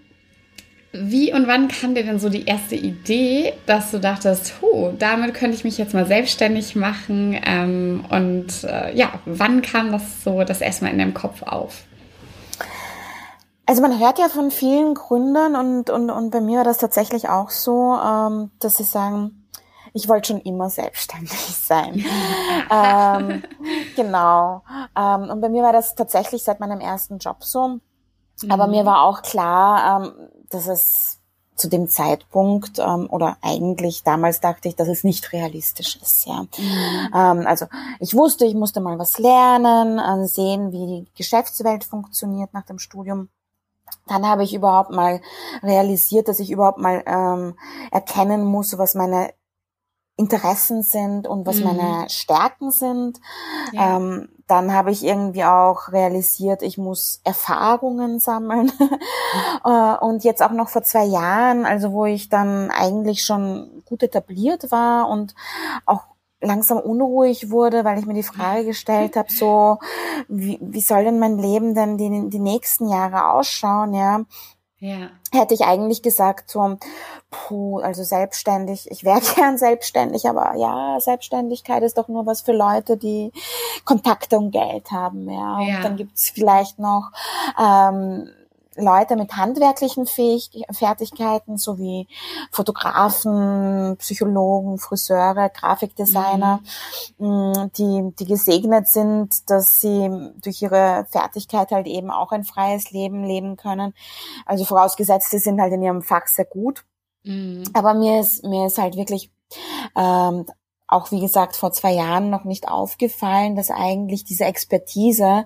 wie 0.96 1.34
und 1.34 1.48
wann 1.48 1.66
kam 1.68 1.94
dir 1.94 2.04
denn 2.04 2.20
so 2.20 2.28
die 2.28 2.44
erste 2.44 2.76
Idee, 2.76 3.52
dass 3.66 3.90
du 3.90 3.98
dachtest, 3.98 4.54
oh, 4.60 4.92
damit 4.96 5.34
könnte 5.34 5.56
ich 5.56 5.64
mich 5.64 5.76
jetzt 5.76 5.92
mal 5.92 6.06
selbstständig 6.06 6.76
machen? 6.76 7.36
Ähm, 7.44 8.04
und 8.10 8.64
äh, 8.64 8.94
ja, 8.96 9.08
wann 9.26 9.60
kam 9.60 9.90
das 9.90 10.22
so 10.22 10.44
das 10.44 10.60
erstmal 10.60 10.92
in 10.92 10.98
deinem 10.98 11.14
Kopf 11.14 11.42
auf? 11.42 11.82
Also 13.66 13.82
man 13.82 13.98
hört 13.98 14.18
ja 14.18 14.28
von 14.28 14.50
vielen 14.50 14.94
Gründern 14.94 15.56
und, 15.56 15.90
und, 15.90 16.10
und 16.10 16.30
bei 16.30 16.40
mir 16.40 16.58
war 16.58 16.64
das 16.64 16.78
tatsächlich 16.78 17.28
auch 17.28 17.50
so, 17.50 17.94
ähm, 17.94 18.50
dass 18.60 18.76
sie 18.76 18.84
sagen, 18.84 19.44
ich 19.94 20.08
wollte 20.08 20.28
schon 20.28 20.40
immer 20.42 20.70
selbstständig 20.70 21.30
sein. 21.38 22.04
ähm, 22.70 23.42
genau. 23.96 24.62
Ähm, 24.96 25.30
und 25.30 25.40
bei 25.40 25.48
mir 25.48 25.62
war 25.62 25.72
das 25.72 25.96
tatsächlich 25.96 26.44
seit 26.44 26.60
meinem 26.60 26.80
ersten 26.80 27.18
Job 27.18 27.42
so. 27.42 27.80
Aber 28.48 28.66
mhm. 28.66 28.72
mir 28.72 28.84
war 28.84 29.02
auch 29.02 29.22
klar, 29.22 30.02
ähm, 30.04 30.12
dass 30.54 30.66
es 30.66 31.18
zu 31.56 31.68
dem 31.68 31.88
Zeitpunkt 31.88 32.78
ähm, 32.78 33.08
oder 33.10 33.36
eigentlich 33.40 34.02
damals 34.02 34.40
dachte 34.40 34.68
ich, 34.68 34.74
dass 34.76 34.88
es 34.88 35.04
nicht 35.04 35.32
realistisch 35.32 35.96
ist. 35.96 36.26
Ja, 36.26 36.42
mhm. 36.42 37.14
ähm, 37.14 37.46
also 37.46 37.66
ich 38.00 38.14
wusste, 38.14 38.44
ich 38.44 38.54
musste 38.54 38.80
mal 38.80 38.98
was 38.98 39.18
lernen, 39.18 39.98
äh, 39.98 40.26
sehen, 40.26 40.72
wie 40.72 40.86
die 40.86 41.06
Geschäftswelt 41.16 41.84
funktioniert 41.84 42.52
nach 42.52 42.64
dem 42.64 42.78
Studium. 42.78 43.28
Dann 44.06 44.26
habe 44.26 44.42
ich 44.42 44.54
überhaupt 44.54 44.90
mal 44.90 45.20
realisiert, 45.62 46.28
dass 46.28 46.40
ich 46.40 46.50
überhaupt 46.50 46.78
mal 46.78 47.02
ähm, 47.06 47.56
erkennen 47.92 48.44
muss, 48.44 48.76
was 48.76 48.94
meine 48.94 49.32
Interessen 50.16 50.82
sind 50.82 51.26
und 51.26 51.46
was 51.46 51.58
mhm. 51.58 51.64
meine 51.64 52.10
Stärken 52.10 52.70
sind. 52.70 53.20
Ja. 53.72 53.96
Ähm, 53.96 54.28
dann 54.46 54.72
habe 54.72 54.90
ich 54.90 55.04
irgendwie 55.04 55.44
auch 55.44 55.90
realisiert, 55.92 56.62
ich 56.62 56.76
muss 56.78 57.20
Erfahrungen 57.24 58.18
sammeln. 58.18 58.72
Äh, 59.64 59.96
und 59.96 60.22
jetzt 60.22 60.42
auch 60.42 60.52
noch 60.52 60.68
vor 60.68 60.84
zwei 60.84 61.04
Jahren, 61.04 61.64
also 61.64 61.92
wo 61.92 62.04
ich 62.04 62.28
dann 62.28 62.70
eigentlich 62.70 63.24
schon 63.24 63.82
gut 63.84 64.02
etabliert 64.04 64.70
war 64.70 65.08
und 65.08 65.34
auch 65.86 66.02
langsam 66.40 66.78
unruhig 66.78 67.50
wurde, 67.50 67.84
weil 67.84 67.98
ich 67.98 68.06
mir 68.06 68.14
die 68.14 68.22
Frage 68.22 68.64
gestellt 68.64 69.16
habe, 69.16 69.32
so, 69.32 69.78
wie, 70.28 70.58
wie 70.60 70.80
soll 70.80 71.04
denn 71.04 71.18
mein 71.18 71.38
Leben 71.38 71.74
denn 71.74 71.98
die, 71.98 72.28
die 72.30 72.38
nächsten 72.38 72.88
Jahre 72.88 73.30
ausschauen, 73.30 73.94
ja? 73.94 74.20
Ja. 74.84 75.08
Hätte 75.32 75.54
ich 75.54 75.64
eigentlich 75.64 76.02
gesagt, 76.02 76.50
so, 76.50 76.76
puh, 77.30 77.78
also 77.78 78.04
selbstständig, 78.04 78.90
ich 78.90 79.02
wäre 79.02 79.20
gern 79.34 79.56
selbstständig, 79.56 80.28
aber 80.28 80.56
ja, 80.56 81.00
Selbstständigkeit 81.00 81.82
ist 81.82 81.96
doch 81.96 82.08
nur 82.08 82.26
was 82.26 82.42
für 82.42 82.52
Leute, 82.52 82.98
die 82.98 83.32
Kontakte 83.86 84.36
und 84.36 84.50
Geld 84.50 84.90
haben, 84.90 85.30
ja. 85.30 85.56
Und 85.56 85.68
ja. 85.68 85.80
dann 85.80 85.96
gibt's 85.96 86.28
vielleicht 86.28 86.78
noch 86.78 87.12
ähm, 87.58 88.28
Leute 88.76 89.16
mit 89.16 89.36
handwerklichen 89.36 90.06
Fähig 90.06 90.50
Fertigkeiten, 90.70 91.58
sowie 91.58 92.08
Fotografen, 92.50 93.96
Psychologen, 93.98 94.78
Friseure, 94.78 95.50
Grafikdesigner, 95.50 96.60
mhm. 97.18 97.70
die, 97.76 98.14
die 98.18 98.24
gesegnet 98.24 98.88
sind, 98.88 99.48
dass 99.50 99.80
sie 99.80 100.10
durch 100.42 100.62
ihre 100.62 101.06
Fertigkeit 101.10 101.70
halt 101.70 101.86
eben 101.86 102.10
auch 102.10 102.32
ein 102.32 102.44
freies 102.44 102.90
Leben 102.90 103.24
leben 103.24 103.56
können. 103.56 103.94
Also 104.46 104.64
vorausgesetzt, 104.64 105.30
sie 105.30 105.38
sind 105.38 105.60
halt 105.60 105.72
in 105.72 105.82
ihrem 105.82 106.02
Fach 106.02 106.26
sehr 106.26 106.46
gut. 106.46 106.84
Mhm. 107.24 107.64
Aber 107.72 107.94
mir 107.94 108.20
ist, 108.20 108.44
mir 108.44 108.66
ist 108.66 108.78
halt 108.78 108.96
wirklich 108.96 109.30
ähm, 109.96 110.46
auch 110.94 111.10
wie 111.10 111.20
gesagt 111.20 111.56
vor 111.56 111.72
zwei 111.72 111.92
Jahren 111.92 112.30
noch 112.30 112.44
nicht 112.44 112.68
aufgefallen, 112.68 113.56
dass 113.56 113.70
eigentlich 113.70 114.24
diese 114.24 114.44
Expertise, 114.44 115.44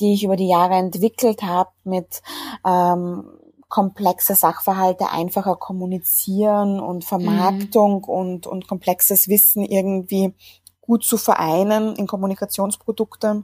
die 0.00 0.14
ich 0.14 0.24
über 0.24 0.36
die 0.36 0.48
Jahre 0.48 0.74
entwickelt 0.74 1.42
habe, 1.42 1.70
mit 1.84 2.22
ähm, 2.64 3.24
komplexe 3.68 4.34
Sachverhalte 4.34 5.10
einfacher 5.10 5.56
kommunizieren 5.56 6.80
und 6.80 7.04
Vermarktung 7.04 8.02
mhm. 8.02 8.04
und, 8.04 8.46
und 8.46 8.68
komplexes 8.68 9.28
Wissen 9.28 9.64
irgendwie 9.64 10.34
gut 10.80 11.04
zu 11.04 11.16
vereinen 11.16 11.96
in 11.96 12.06
Kommunikationsprodukte, 12.06 13.42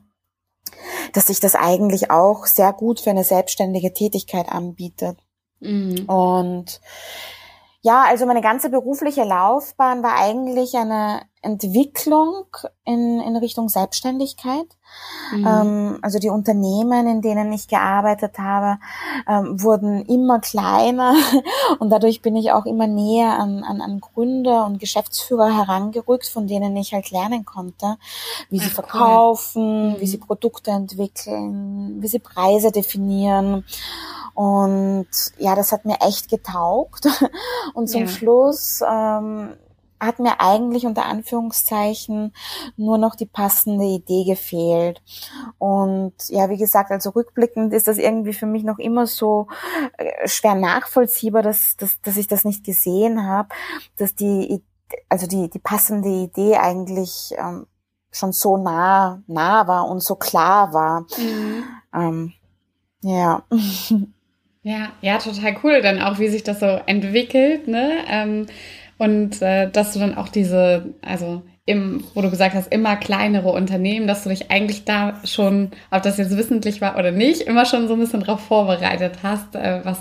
dass 1.15 1.27
sich 1.27 1.41
das 1.41 1.57
eigentlich 1.57 2.11
auch 2.11 2.47
sehr 2.47 2.73
gut 2.73 3.01
für 3.01 3.11
eine 3.11 3.25
selbstständige 3.25 3.93
Tätigkeit 3.93 4.49
anbietet. 4.49 5.19
Mhm. 5.59 6.05
Und 6.07 6.81
ja, 7.83 8.05
also 8.05 8.27
meine 8.27 8.43
ganze 8.43 8.69
berufliche 8.69 9.25
Laufbahn 9.25 10.03
war 10.03 10.17
eigentlich 10.17 10.77
eine 10.77 11.23
Entwicklung 11.41 12.45
in, 12.85 13.21
in 13.21 13.37
Richtung 13.37 13.71
Selbstständigkeit. 13.71 14.67
Mhm. 15.33 15.47
Ähm, 15.47 15.99
also 16.03 16.19
die 16.19 16.29
Unternehmen, 16.29 17.07
in 17.07 17.23
denen 17.23 17.51
ich 17.55 17.69
gearbeitet 17.69 18.39
habe, 18.39 18.79
ähm, 19.27 19.63
wurden 19.63 20.05
immer 20.05 20.41
kleiner 20.41 21.15
und 21.79 21.89
dadurch 21.89 22.21
bin 22.21 22.37
ich 22.37 22.53
auch 22.53 22.67
immer 22.67 22.87
näher 22.87 23.39
an, 23.39 23.65
an, 23.65 23.81
an 23.81 24.01
Gründer 24.01 24.67
und 24.67 24.79
Geschäftsführer 24.79 25.57
herangerückt, 25.57 26.27
von 26.27 26.47
denen 26.47 26.77
ich 26.77 26.93
halt 26.93 27.11
lernen 27.11 27.47
konnte, 27.47 27.97
wie 28.51 28.59
sie 28.59 28.69
Ach, 28.69 28.75
verkaufen, 28.75 29.95
cool. 29.95 30.01
wie 30.01 30.07
sie 30.07 30.19
mhm. 30.19 30.27
Produkte 30.27 30.71
entwickeln, 30.73 32.03
wie 32.03 32.09
sie 32.09 32.19
Preise 32.19 32.73
definieren. 32.73 33.65
Und 34.35 35.09
ja, 35.39 35.55
das 35.55 35.73
hat 35.73 35.85
mir 35.85 36.01
echt 36.01 36.29
getaugt. 36.29 37.07
Und 37.75 37.89
zum 37.89 38.03
ja. 38.03 38.09
Schluss 38.09 38.83
ähm, 38.89 39.55
hat 40.01 40.19
mir 40.19 40.41
eigentlich 40.41 40.87
unter 40.87 41.05
Anführungszeichen 41.05 42.33
nur 42.77 42.97
noch 42.97 43.15
die 43.15 43.27
passende 43.27 43.85
Idee 43.85 44.25
gefehlt. 44.25 45.03
Und 45.59 46.15
ja, 46.29 46.49
wie 46.49 46.57
gesagt, 46.57 46.91
also 46.91 47.11
rückblickend 47.11 47.75
ist 47.75 47.87
das 47.87 47.99
irgendwie 47.99 48.33
für 48.33 48.47
mich 48.47 48.65
noch 48.65 48.79
immer 48.79 49.07
so 49.07 49.47
äh, 49.99 50.27
schwer 50.27 50.55
nachvollziehbar, 50.55 51.43
dass, 51.43 51.77
dass, 51.77 52.01
dass 52.01 52.17
ich 52.17 52.27
das 52.27 52.45
nicht 52.45 52.65
gesehen 52.65 53.27
habe, 53.27 53.51
dass 53.99 54.15
die, 54.15 54.63
also 55.09 55.27
die, 55.27 55.51
die 55.51 55.59
passende 55.59 56.09
Idee 56.09 56.57
eigentlich 56.57 57.35
ähm, 57.37 57.67
schon 58.11 58.33
so 58.33 58.57
nah, 58.57 59.23
nah 59.27 59.67
war 59.67 59.87
und 59.87 60.03
so 60.03 60.17
klar 60.17 60.73
war. 60.73 61.03
Mhm. 61.19 61.65
Ähm, 61.95 62.33
ja. 63.03 63.43
Ja, 64.63 64.93
ja, 65.01 65.19
total 65.19 65.57
cool, 65.65 65.81
dann 65.81 66.01
auch, 66.03 66.19
wie 66.19 66.29
sich 66.29 66.43
das 66.43 66.61
so 66.61 66.67
entwickelt, 66.67 67.67
ne? 67.67 68.05
Ähm, 68.09 68.47
und 68.99 69.41
äh, 69.41 69.71
dass 69.71 69.95
du 69.95 69.99
dann 69.99 70.17
auch 70.17 70.29
diese, 70.29 70.95
also 71.01 71.43
im, 71.65 72.05
wo 72.15 72.21
du 72.21 72.31
gesagt 72.31 72.55
hast, 72.55 72.71
immer 72.71 72.97
kleinere 72.97 73.51
Unternehmen, 73.53 74.07
dass 74.07 74.25
du 74.25 74.29
dich 74.29 74.51
eigentlich 74.51 74.85
da 74.85 75.21
schon, 75.25 75.71
ob 75.91 76.03
das 76.03 76.19
jetzt 76.19 76.37
wissentlich 76.37 76.83
war 76.83 76.99
oder 76.99 77.11
nicht, 77.11 77.43
immer 77.43 77.65
schon 77.65 77.89
so 77.89 77.95
ein 77.95 78.01
bisschen 78.01 78.21
darauf 78.21 78.41
vorbereitet 78.41 79.21
hast, 79.23 79.55
äh, 79.55 79.81
was, 79.85 79.99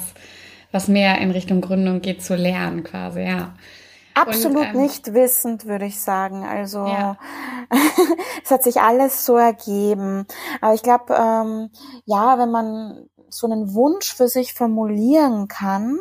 was 0.71 0.89
mehr 0.89 1.19
in 1.19 1.31
Richtung 1.31 1.61
Gründung 1.61 2.01
geht 2.01 2.21
zu 2.21 2.35
lernen, 2.35 2.83
quasi, 2.83 3.21
ja. 3.21 3.53
Absolut 4.15 4.57
und, 4.57 4.75
ähm, 4.75 4.81
nicht 4.81 5.13
wissend, 5.13 5.65
würde 5.65 5.85
ich 5.85 6.01
sagen. 6.01 6.43
Also 6.43 6.85
ja. 6.85 7.17
es 8.43 8.51
hat 8.51 8.63
sich 8.63 8.81
alles 8.81 9.25
so 9.25 9.37
ergeben. 9.37 10.25
Aber 10.59 10.73
ich 10.73 10.83
glaube, 10.83 11.13
ähm, 11.13 11.69
ja, 12.05 12.37
wenn 12.37 12.51
man 12.51 13.09
so 13.29 13.47
einen 13.47 13.73
Wunsch 13.73 14.13
für 14.13 14.27
sich 14.27 14.53
formulieren 14.53 15.47
kann, 15.47 15.99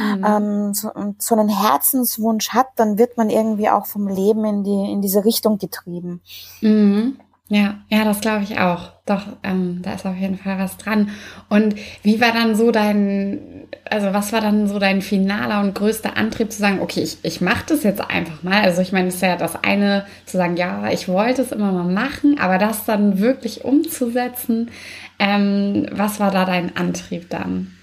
mhm. 0.00 0.24
ähm, 0.26 0.74
so, 0.74 0.90
so 1.18 1.34
einen 1.34 1.48
Herzenswunsch 1.48 2.50
hat, 2.50 2.68
dann 2.76 2.98
wird 2.98 3.16
man 3.16 3.30
irgendwie 3.30 3.68
auch 3.70 3.86
vom 3.86 4.08
Leben 4.08 4.44
in 4.44 4.64
die 4.64 4.92
in 4.92 5.02
diese 5.02 5.24
Richtung 5.24 5.58
getrieben. 5.58 6.20
Mhm. 6.60 7.18
Ja, 7.48 7.74
ja, 7.90 8.04
das 8.04 8.20
glaube 8.20 8.42
ich 8.42 8.58
auch. 8.58 8.92
Doch, 9.04 9.22
ähm, 9.42 9.80
da 9.82 9.92
ist 9.92 10.06
auf 10.06 10.16
jeden 10.16 10.38
Fall 10.38 10.58
was 10.58 10.78
dran. 10.78 11.10
Und 11.50 11.74
wie 12.02 12.18
war 12.18 12.32
dann 12.32 12.54
so 12.56 12.70
dein, 12.70 13.68
also 13.90 14.14
was 14.14 14.32
war 14.32 14.40
dann 14.40 14.66
so 14.66 14.78
dein 14.78 15.02
finaler 15.02 15.60
und 15.60 15.74
größter 15.74 16.16
Antrieb 16.16 16.50
zu 16.50 16.58
sagen, 16.58 16.80
okay, 16.80 17.02
ich, 17.02 17.18
ich 17.22 17.42
mache 17.42 17.64
das 17.68 17.82
jetzt 17.82 18.00
einfach 18.00 18.42
mal. 18.42 18.62
Also 18.62 18.80
ich 18.80 18.92
meine, 18.92 19.08
es 19.08 19.16
ist 19.16 19.20
ja 19.20 19.36
das 19.36 19.62
eine 19.62 20.06
zu 20.24 20.38
sagen, 20.38 20.56
ja, 20.56 20.90
ich 20.90 21.06
wollte 21.06 21.42
es 21.42 21.52
immer 21.52 21.70
mal 21.70 21.84
machen, 21.84 22.40
aber 22.40 22.56
das 22.56 22.86
dann 22.86 23.18
wirklich 23.18 23.62
umzusetzen, 23.62 24.70
ähm, 25.18 25.86
was 25.92 26.20
war 26.20 26.30
da 26.30 26.46
dein 26.46 26.74
Antrieb 26.76 27.28
dann? 27.28 27.76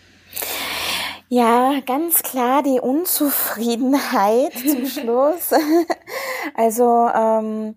Ja, 1.30 1.76
ganz 1.86 2.24
klar 2.24 2.64
die 2.64 2.80
Unzufriedenheit 2.80 4.54
zum 4.54 4.86
Schluss. 4.88 5.52
also 6.56 7.08
ähm, 7.16 7.76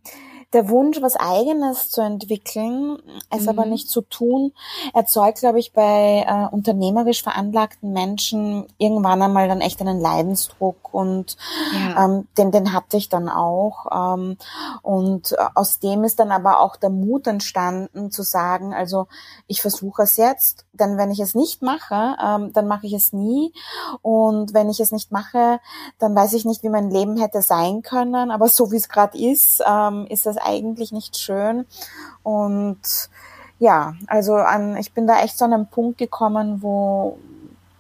der 0.54 0.68
Wunsch, 0.68 1.02
was 1.02 1.16
Eigenes 1.16 1.90
zu 1.90 2.00
entwickeln, 2.00 2.99
es 3.30 3.42
mhm. 3.42 3.49
aber 3.49 3.66
nicht 3.66 3.90
zu 3.90 4.00
tun, 4.00 4.52
erzeugt, 4.94 5.40
glaube 5.40 5.58
ich, 5.58 5.73
bei 5.73 6.25
äh, 6.26 6.54
unternehmerisch 6.54 7.23
veranlagten 7.23 7.92
Menschen 7.92 8.66
irgendwann 8.78 9.20
einmal 9.20 9.49
dann 9.49 9.61
echt 9.61 9.80
einen 9.80 10.00
Leidensdruck 10.00 10.94
und 10.94 11.37
ja. 11.73 12.04
ähm, 12.04 12.28
den, 12.38 12.52
den 12.52 12.73
hatte 12.73 12.96
ich 12.96 13.08
dann 13.08 13.28
auch. 13.28 13.87
Ähm, 13.92 14.37
und 14.82 15.37
aus 15.54 15.80
dem 15.80 16.04
ist 16.04 16.20
dann 16.20 16.30
aber 16.30 16.61
auch 16.61 16.76
der 16.76 16.90
Mut 16.90 17.26
entstanden, 17.26 18.11
zu 18.11 18.23
sagen, 18.23 18.73
also 18.73 19.08
ich 19.46 19.61
versuche 19.61 20.02
es 20.02 20.16
jetzt, 20.16 20.64
denn 20.73 20.96
wenn 20.96 21.11
ich 21.11 21.20
es 21.20 21.34
nicht 21.34 21.62
mache, 21.62 22.16
ähm, 22.25 22.52
dann 22.52 22.66
mache 22.66 22.87
ich 22.87 22.92
es 22.92 23.12
nie. 23.12 23.52
Und 24.02 24.54
wenn 24.54 24.70
ich 24.70 24.80
es 24.80 24.92
nicht 24.92 25.12
mache, 25.12 25.61
dann 25.99 26.14
weiß 26.14 26.32
ich 26.34 26.44
nicht, 26.44 26.62
wie 26.62 26.68
mein 26.68 26.90
Leben 26.90 27.16
hätte 27.16 27.42
sein 27.42 27.82
können. 27.82 28.30
Aber 28.30 28.49
so 28.49 28.70
wie 28.70 28.76
es 28.76 28.88
gerade 28.88 29.18
ist, 29.18 29.62
ähm, 29.66 30.06
ist 30.08 30.26
es 30.26 30.37
eigentlich 30.44 30.92
nicht 30.92 31.16
schön. 31.18 31.66
Und 32.22 32.80
ja, 33.58 33.94
also 34.06 34.34
an, 34.34 34.76
ich 34.76 34.92
bin 34.92 35.06
da 35.06 35.22
echt 35.22 35.38
zu 35.38 35.44
einem 35.44 35.66
Punkt 35.66 35.98
gekommen, 35.98 36.62
wo, 36.62 37.18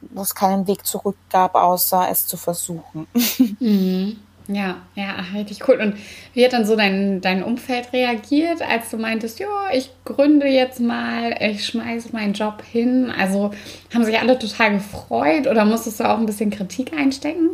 wo 0.00 0.22
es 0.22 0.34
keinen 0.34 0.66
Weg 0.66 0.86
zurück 0.86 1.16
gab, 1.30 1.54
außer 1.54 2.08
es 2.10 2.26
zu 2.26 2.36
versuchen. 2.36 3.06
Mhm. 3.60 4.16
Ja, 4.46 4.76
ja, 4.94 5.14
richtig 5.34 5.66
cool. 5.66 5.76
Und 5.80 5.96
wie 6.34 6.44
hat 6.44 6.52
dann 6.52 6.66
so 6.66 6.76
dein, 6.76 7.22
dein 7.22 7.42
Umfeld 7.42 7.94
reagiert, 7.94 8.60
als 8.60 8.90
du 8.90 8.98
meintest, 8.98 9.38
ja, 9.38 9.48
ich 9.72 9.90
gründe 10.04 10.46
jetzt 10.46 10.80
mal, 10.80 11.34
ich 11.40 11.64
schmeiße 11.64 12.10
meinen 12.12 12.34
Job 12.34 12.62
hin? 12.62 13.10
Also 13.10 13.52
haben 13.94 14.04
sich 14.04 14.18
alle 14.18 14.38
total 14.38 14.74
gefreut 14.74 15.46
oder 15.46 15.64
musstest 15.64 16.00
du 16.00 16.04
auch 16.04 16.18
ein 16.18 16.26
bisschen 16.26 16.50
Kritik 16.50 16.92
einstecken? 16.92 17.50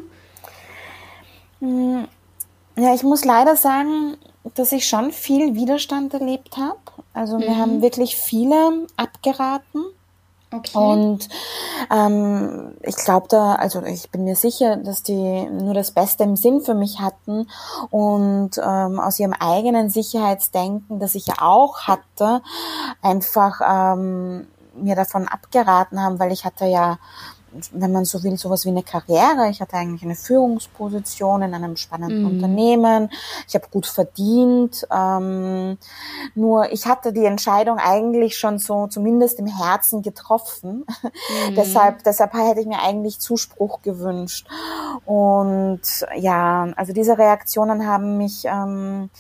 Ja, 2.81 2.95
ich 2.95 3.03
muss 3.03 3.27
leider 3.27 3.57
sagen, 3.57 4.17
dass 4.55 4.73
ich 4.73 4.89
schon 4.89 5.13
viel 5.13 5.55
Widerstand 5.55 6.15
erlebt 6.15 6.57
habe. 6.57 6.79
Also 7.13 7.37
mhm. 7.37 7.41
mir 7.41 7.57
haben 7.59 7.83
wirklich 7.83 8.17
viele 8.17 8.87
abgeraten. 8.97 9.85
Okay. 10.53 10.77
Und 10.77 11.29
ähm, 11.91 12.75
ich 12.83 12.97
glaube 12.97 13.27
da, 13.29 13.55
also 13.55 13.83
ich 13.85 14.11
bin 14.11 14.25
mir 14.25 14.35
sicher, 14.35 14.77
dass 14.77 15.03
die 15.03 15.43
nur 15.45 15.75
das 15.75 15.93
Beste 15.93 16.25
im 16.25 16.35
Sinn 16.37 16.61
für 16.61 16.75
mich 16.75 16.99
hatten 16.99 17.47
und 17.91 18.53
ähm, 18.59 18.99
aus 18.99 19.21
ihrem 19.21 19.35
eigenen 19.35 19.91
Sicherheitsdenken, 19.91 20.99
das 20.99 21.15
ich 21.15 21.27
ja 21.27 21.35
auch 21.41 21.83
hatte, 21.83 22.43
einfach 23.01 23.61
ähm, 23.65 24.49
mir 24.75 24.97
davon 24.97 25.29
abgeraten 25.29 26.03
haben, 26.03 26.19
weil 26.19 26.33
ich 26.33 26.45
hatte 26.45 26.65
ja 26.65 26.99
wenn 27.73 27.93
man 27.93 28.05
so 28.05 28.23
will, 28.23 28.37
sowas 28.37 28.65
wie 28.65 28.71
eine 28.71 28.83
Karriere. 28.83 29.49
Ich 29.51 29.61
hatte 29.61 29.77
eigentlich 29.77 30.03
eine 30.03 30.15
Führungsposition 30.15 31.43
in 31.43 31.55
einem 31.55 31.77
spannenden 31.77 32.23
mhm. 32.23 32.31
Unternehmen. 32.31 33.11
Ich 33.49 33.55
habe 33.55 33.67
gut 33.71 33.87
verdient. 33.87 34.87
Ähm, 34.91 35.79
nur 36.35 36.73
ich 36.73 36.87
hatte 36.87 37.13
die 37.13 37.25
Entscheidung 37.25 37.79
eigentlich 37.79 38.39
schon 38.39 38.59
so 38.59 38.87
zumindest 38.87 39.39
im 39.39 39.47
Herzen 39.47 40.03
getroffen. 40.03 40.85
Mhm. 41.03 41.55
deshalb, 41.57 42.05
deshalb 42.05 42.35
hätte 42.35 42.61
ich 42.61 42.67
mir 42.67 42.81
eigentlich 42.81 43.19
Zuspruch 43.19 43.83
gewünscht. 43.83 44.47
Und 45.05 45.83
ja, 46.17 46.69
also 46.77 46.93
diese 46.93 47.19
Reaktionen 47.19 47.87
haben 47.87 48.17
mich 48.17 48.45
ähm, 48.45 49.11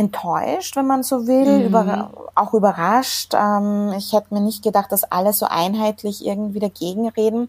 enttäuscht, 0.00 0.76
wenn 0.76 0.86
man 0.86 1.02
so 1.02 1.26
will, 1.26 1.60
mhm. 1.60 1.66
über, 1.66 2.10
auch 2.34 2.54
überrascht. 2.54 3.34
Ähm, 3.34 3.92
ich 3.96 4.12
hätte 4.12 4.34
mir 4.34 4.40
nicht 4.40 4.64
gedacht, 4.64 4.90
dass 4.90 5.04
alle 5.04 5.32
so 5.32 5.46
einheitlich 5.46 6.24
irgendwie 6.24 6.58
dagegen 6.58 7.08
reden. 7.08 7.48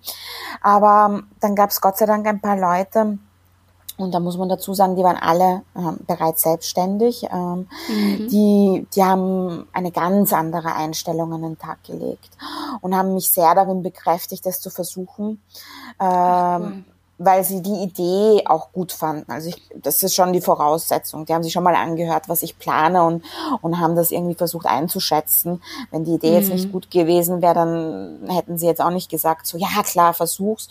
Aber 0.61 1.23
dann 1.39 1.55
gab 1.55 1.69
es 1.69 1.81
Gott 1.81 1.97
sei 1.97 2.05
Dank 2.05 2.27
ein 2.27 2.41
paar 2.41 2.57
Leute, 2.57 3.17
und 3.97 4.13
da 4.13 4.19
muss 4.19 4.37
man 4.37 4.49
dazu 4.49 4.73
sagen, 4.73 4.95
die 4.95 5.03
waren 5.03 5.17
alle 5.17 5.61
ähm, 5.75 5.99
bereits 6.07 6.41
selbstständig. 6.41 7.27
Ähm, 7.31 7.67
mhm. 7.87 8.27
die, 8.29 8.87
die 8.95 9.03
haben 9.03 9.67
eine 9.73 9.91
ganz 9.91 10.33
andere 10.33 10.73
Einstellung 10.73 11.33
an 11.33 11.43
den 11.43 11.57
Tag 11.59 11.83
gelegt 11.83 12.31
und 12.81 12.95
haben 12.95 13.13
mich 13.13 13.29
sehr 13.29 13.53
darin 13.53 13.83
bekräftigt, 13.83 14.45
das 14.45 14.59
zu 14.59 14.71
versuchen. 14.71 15.41
Ähm, 15.99 16.85
weil 17.23 17.43
sie 17.43 17.61
die 17.61 17.83
Idee 17.83 18.43
auch 18.45 18.71
gut 18.71 18.91
fanden. 18.91 19.31
Also 19.31 19.49
ich, 19.49 19.61
das 19.75 20.01
ist 20.01 20.15
schon 20.15 20.33
die 20.33 20.41
Voraussetzung. 20.41 21.25
Die 21.25 21.33
haben 21.33 21.43
sich 21.43 21.53
schon 21.53 21.63
mal 21.63 21.75
angehört, 21.75 22.27
was 22.27 22.41
ich 22.41 22.57
plane 22.57 23.03
und, 23.03 23.23
und 23.61 23.79
haben 23.79 23.95
das 23.95 24.11
irgendwie 24.11 24.35
versucht 24.35 24.65
einzuschätzen. 24.65 25.61
Wenn 25.91 26.03
die 26.03 26.15
Idee 26.15 26.31
mhm. 26.31 26.35
jetzt 26.35 26.49
nicht 26.51 26.71
gut 26.71 26.89
gewesen 26.89 27.41
wäre, 27.41 27.53
dann 27.53 28.19
hätten 28.27 28.57
sie 28.57 28.65
jetzt 28.65 28.81
auch 28.81 28.89
nicht 28.89 29.09
gesagt, 29.09 29.45
so 29.45 29.57
ja 29.57 29.83
klar, 29.83 30.13
versuch's. 30.13 30.67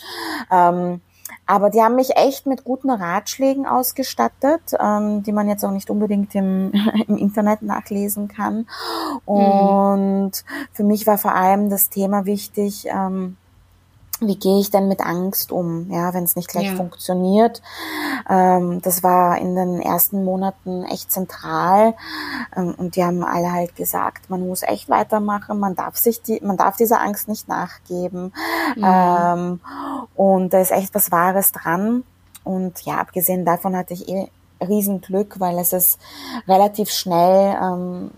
Ähm, 0.50 1.00
aber 1.46 1.70
die 1.70 1.80
haben 1.80 1.94
mich 1.94 2.16
echt 2.16 2.46
mit 2.46 2.64
guten 2.64 2.90
Ratschlägen 2.90 3.66
ausgestattet, 3.66 4.62
ähm, 4.78 5.22
die 5.22 5.32
man 5.32 5.48
jetzt 5.48 5.64
auch 5.64 5.70
nicht 5.70 5.90
unbedingt 5.90 6.34
im, 6.34 6.72
im 7.08 7.16
Internet 7.16 7.62
nachlesen 7.62 8.26
kann. 8.26 8.66
Mhm. 9.26 9.34
Und 9.34 10.32
mhm. 10.32 10.68
für 10.72 10.84
mich 10.84 11.06
war 11.06 11.18
vor 11.18 11.34
allem 11.34 11.70
das 11.70 11.90
Thema 11.90 12.26
wichtig, 12.26 12.86
ähm, 12.86 13.36
wie 14.20 14.36
gehe 14.36 14.60
ich 14.60 14.70
denn 14.70 14.88
mit 14.88 15.00
Angst 15.00 15.50
um, 15.50 15.90
ja, 15.90 16.12
wenn 16.12 16.24
es 16.24 16.36
nicht 16.36 16.48
gleich 16.48 16.66
ja. 16.66 16.76
funktioniert. 16.76 17.62
Ähm, 18.28 18.80
das 18.82 19.02
war 19.02 19.38
in 19.38 19.54
den 19.56 19.80
ersten 19.80 20.24
Monaten 20.24 20.84
echt 20.84 21.10
zentral 21.10 21.94
ähm, 22.54 22.74
und 22.76 22.96
die 22.96 23.04
haben 23.04 23.24
alle 23.24 23.50
halt 23.50 23.76
gesagt, 23.76 24.28
man 24.28 24.46
muss 24.46 24.62
echt 24.62 24.88
weitermachen, 24.88 25.58
man 25.58 25.74
darf 25.74 25.96
sich 25.96 26.22
die, 26.22 26.40
man 26.42 26.56
darf 26.56 26.76
dieser 26.76 27.00
Angst 27.00 27.28
nicht 27.28 27.48
nachgeben 27.48 28.32
mhm. 28.76 28.84
ähm, 28.84 29.60
und 30.14 30.52
da 30.52 30.60
ist 30.60 30.72
echt 30.72 30.94
was 30.94 31.10
Wahres 31.10 31.52
dran 31.52 32.04
und 32.44 32.82
ja, 32.82 32.98
abgesehen 32.98 33.44
davon 33.44 33.76
hatte 33.76 33.94
ich 33.94 34.08
eh 34.08 34.28
Riesenglück, 34.60 35.40
weil 35.40 35.58
es 35.58 35.72
ist 35.72 35.98
relativ 36.46 36.90
schnell 36.90 37.56
ähm, 37.62 38.10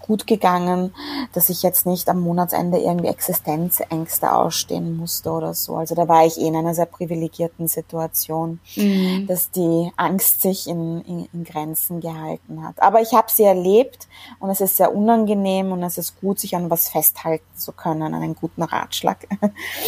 gut 0.00 0.26
gegangen, 0.26 0.94
dass 1.32 1.48
ich 1.48 1.62
jetzt 1.62 1.86
nicht 1.86 2.08
am 2.08 2.20
Monatsende 2.20 2.78
irgendwie 2.78 3.08
Existenzängste 3.08 4.32
ausstehen 4.32 4.96
musste 4.96 5.30
oder 5.30 5.54
so. 5.54 5.76
Also 5.76 5.94
da 5.94 6.08
war 6.08 6.26
ich 6.26 6.38
eh 6.38 6.46
in 6.46 6.56
einer 6.56 6.74
sehr 6.74 6.86
privilegierten 6.86 7.68
Situation, 7.68 8.60
mhm. 8.76 9.26
dass 9.26 9.50
die 9.50 9.90
Angst 9.96 10.42
sich 10.42 10.68
in, 10.68 11.00
in, 11.02 11.28
in 11.32 11.44
Grenzen 11.44 12.00
gehalten 12.00 12.62
hat. 12.62 12.80
Aber 12.82 13.00
ich 13.00 13.12
habe 13.12 13.30
sie 13.30 13.44
erlebt 13.44 14.08
und 14.38 14.50
es 14.50 14.60
ist 14.60 14.76
sehr 14.76 14.94
unangenehm 14.94 15.72
und 15.72 15.82
es 15.82 15.98
ist 15.98 16.20
gut, 16.20 16.38
sich 16.38 16.54
an 16.56 16.70
was 16.70 16.88
festhalten 16.88 17.44
zu 17.56 17.72
können, 17.72 18.02
an 18.02 18.14
einen 18.14 18.34
guten 18.34 18.62
Ratschlag. 18.62 19.26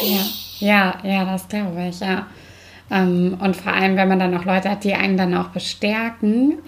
Ja, 0.02 0.22
ja, 0.58 0.98
ja 1.02 1.24
das 1.24 1.48
glaube 1.48 1.88
ich, 1.88 2.00
ja. 2.00 2.26
Ähm, 2.90 3.37
und 3.40 3.56
vor 3.56 3.72
allem, 3.72 3.96
wenn 3.96 4.08
man 4.08 4.18
dann 4.18 4.37
auch 4.37 4.44
Leute 4.44 4.70
hat, 4.70 4.84
die 4.84 4.94
einen 4.94 5.16
dann 5.16 5.34
auch 5.34 5.48
bestärken. 5.48 6.58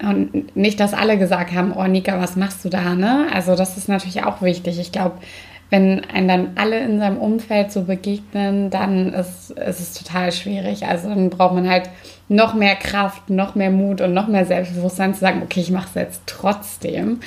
Und 0.00 0.54
nicht, 0.56 0.78
dass 0.78 0.94
alle 0.94 1.18
gesagt 1.18 1.52
haben, 1.52 1.72
oh 1.72 1.84
Nika, 1.84 2.20
was 2.20 2.36
machst 2.36 2.64
du 2.64 2.68
da, 2.68 2.94
ne? 2.94 3.26
Also 3.32 3.56
das 3.56 3.76
ist 3.76 3.88
natürlich 3.88 4.24
auch 4.24 4.42
wichtig. 4.42 4.78
Ich 4.78 4.92
glaube, 4.92 5.16
wenn 5.70 6.04
einem 6.04 6.28
dann 6.28 6.50
alle 6.54 6.78
in 6.80 6.98
seinem 6.98 7.18
Umfeld 7.18 7.72
so 7.72 7.82
begegnen, 7.82 8.70
dann 8.70 9.12
ist, 9.12 9.50
ist 9.50 9.80
es 9.80 9.94
total 9.94 10.32
schwierig. 10.32 10.86
Also 10.86 11.08
dann 11.08 11.30
braucht 11.30 11.54
man 11.54 11.68
halt 11.68 11.90
noch 12.28 12.54
mehr 12.54 12.76
Kraft, 12.76 13.28
noch 13.28 13.54
mehr 13.54 13.70
Mut 13.70 14.00
und 14.00 14.14
noch 14.14 14.28
mehr 14.28 14.46
Selbstbewusstsein 14.46 15.14
zu 15.14 15.20
sagen, 15.20 15.42
okay, 15.42 15.60
ich 15.60 15.70
mache 15.70 15.88
es 15.88 15.94
jetzt 15.94 16.22
trotzdem. 16.26 17.20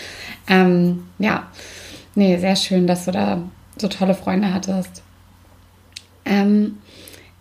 Ähm, 0.47 1.07
ja, 1.19 1.47
nee, 2.15 2.37
sehr 2.37 2.55
schön, 2.55 2.87
dass 2.87 3.05
du 3.05 3.11
da 3.11 3.41
so 3.77 3.87
tolle 3.87 4.15
Freunde 4.15 4.53
hattest. 4.53 5.03
Ähm, 6.25 6.77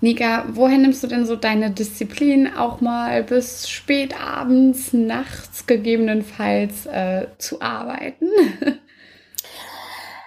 Nika, 0.00 0.46
woher 0.52 0.78
nimmst 0.78 1.02
du 1.02 1.06
denn 1.06 1.26
so 1.26 1.36
deine 1.36 1.70
Disziplin 1.70 2.54
auch 2.54 2.80
mal 2.80 3.22
bis 3.22 3.68
spät 3.68 4.18
abends, 4.18 4.92
nachts 4.92 5.66
gegebenenfalls 5.66 6.86
äh, 6.86 7.26
zu 7.38 7.60
arbeiten? 7.60 8.28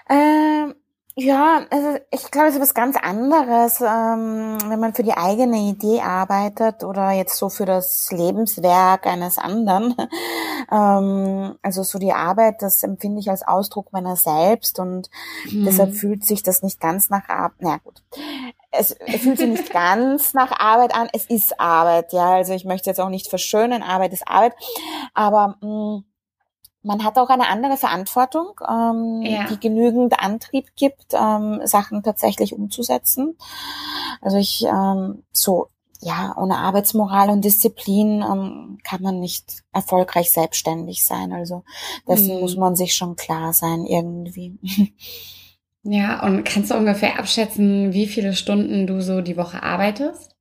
Ähm, 0.10 0.76
ja, 1.16 1.66
also 1.70 2.00
ich 2.12 2.32
glaube, 2.32 2.50
es 2.50 2.56
ist 2.56 2.62
was 2.62 2.74
ganz 2.74 2.98
anderes, 2.98 3.82
ähm, 3.82 4.58
wenn 4.68 4.80
man 4.80 4.94
für 4.94 5.04
die 5.04 5.14
eigene 5.14 5.58
Idee 5.58 6.02
arbeitet 6.02 6.84
oder 6.84 7.12
jetzt 7.12 7.38
so 7.38 7.50
für 7.50 7.66
das 7.66 8.12
Lebenswerk 8.12 9.06
eines 9.06 9.38
anderen. 9.38 9.96
ähm, 10.72 11.56
also 11.62 11.84
so 11.84 12.00
die 12.00 12.14
Arbeit, 12.14 12.62
das 12.62 12.84
empfinde 12.84 13.20
ich 13.20 13.30
als 13.30 13.48
Ausdruck 13.48 13.94
meiner 13.94 14.16
selbst 14.16 14.80
und 14.80 15.10
mhm. 15.52 15.66
deshalb 15.66 15.94
fühlt 15.94 16.26
sich 16.26 16.44
das 16.44 16.64
nicht 16.64 16.80
ganz 16.80 17.10
nach 17.10 17.30
Arbeit. 17.30 17.58
Na 17.60 17.78
gut, 17.78 18.02
es, 18.74 18.96
fühlt 19.20 19.38
sich 19.38 19.50
nicht 19.50 19.72
ganz 19.72 20.34
nach 20.34 20.52
Arbeit 20.60 20.96
an. 20.96 21.08
Es 21.14 21.26
ist 21.26 21.60
Arbeit, 21.60 22.12
ja. 22.12 22.34
Also 22.34 22.54
ich 22.54 22.66
möchte 22.66 22.90
jetzt 22.90 23.00
auch 23.00 23.10
nicht 23.10 23.28
verschönen. 23.28 23.84
Arbeit 23.84 24.14
ist 24.14 24.28
Arbeit, 24.28 24.54
aber 25.14 25.58
mh, 25.62 25.68
mm, 25.68 26.04
man 26.86 27.04
hat 27.04 27.18
auch 27.18 27.30
eine 27.30 27.48
andere 27.48 27.78
Verantwortung, 27.78 28.60
ähm, 28.68 29.22
ja. 29.22 29.46
die 29.48 29.60
genügend 29.60 30.20
Antrieb 30.20 30.76
gibt, 30.76 31.14
ähm, 31.14 31.62
Sachen 31.64 32.04
tatsächlich 32.04 32.54
umzusetzen. 32.54 33.38
Also 34.22 34.38
ich 34.38 34.66
ähm, 34.66 35.24
so 35.32 35.70
ja 36.02 36.36
ohne 36.38 36.58
Arbeitsmoral 36.58 37.30
und 37.30 37.46
Disziplin 37.46 38.22
ähm, 38.22 38.80
kann 38.84 39.02
man 39.02 39.22
nicht 39.22 39.64
erfolgreich 39.72 40.32
selbstständig 40.32 41.06
sein. 41.06 41.32
Also 41.32 41.64
dessen 42.08 42.36
mhm. 42.36 42.42
muss 42.42 42.58
man 42.58 42.76
sich 42.76 42.96
schon 42.96 43.16
klar 43.16 43.54
sein 43.54 43.86
irgendwie. 43.86 44.58
Ja, 45.84 46.24
und 46.24 46.46
kannst 46.46 46.72
du 46.72 46.76
ungefähr 46.76 47.20
abschätzen, 47.20 47.94
wie 47.94 48.08
viele 48.08 48.34
Stunden 48.34 48.88
du 48.88 49.02
so 49.02 49.22
die 49.22 49.38
Woche 49.38 49.62
arbeitest? 49.64 50.36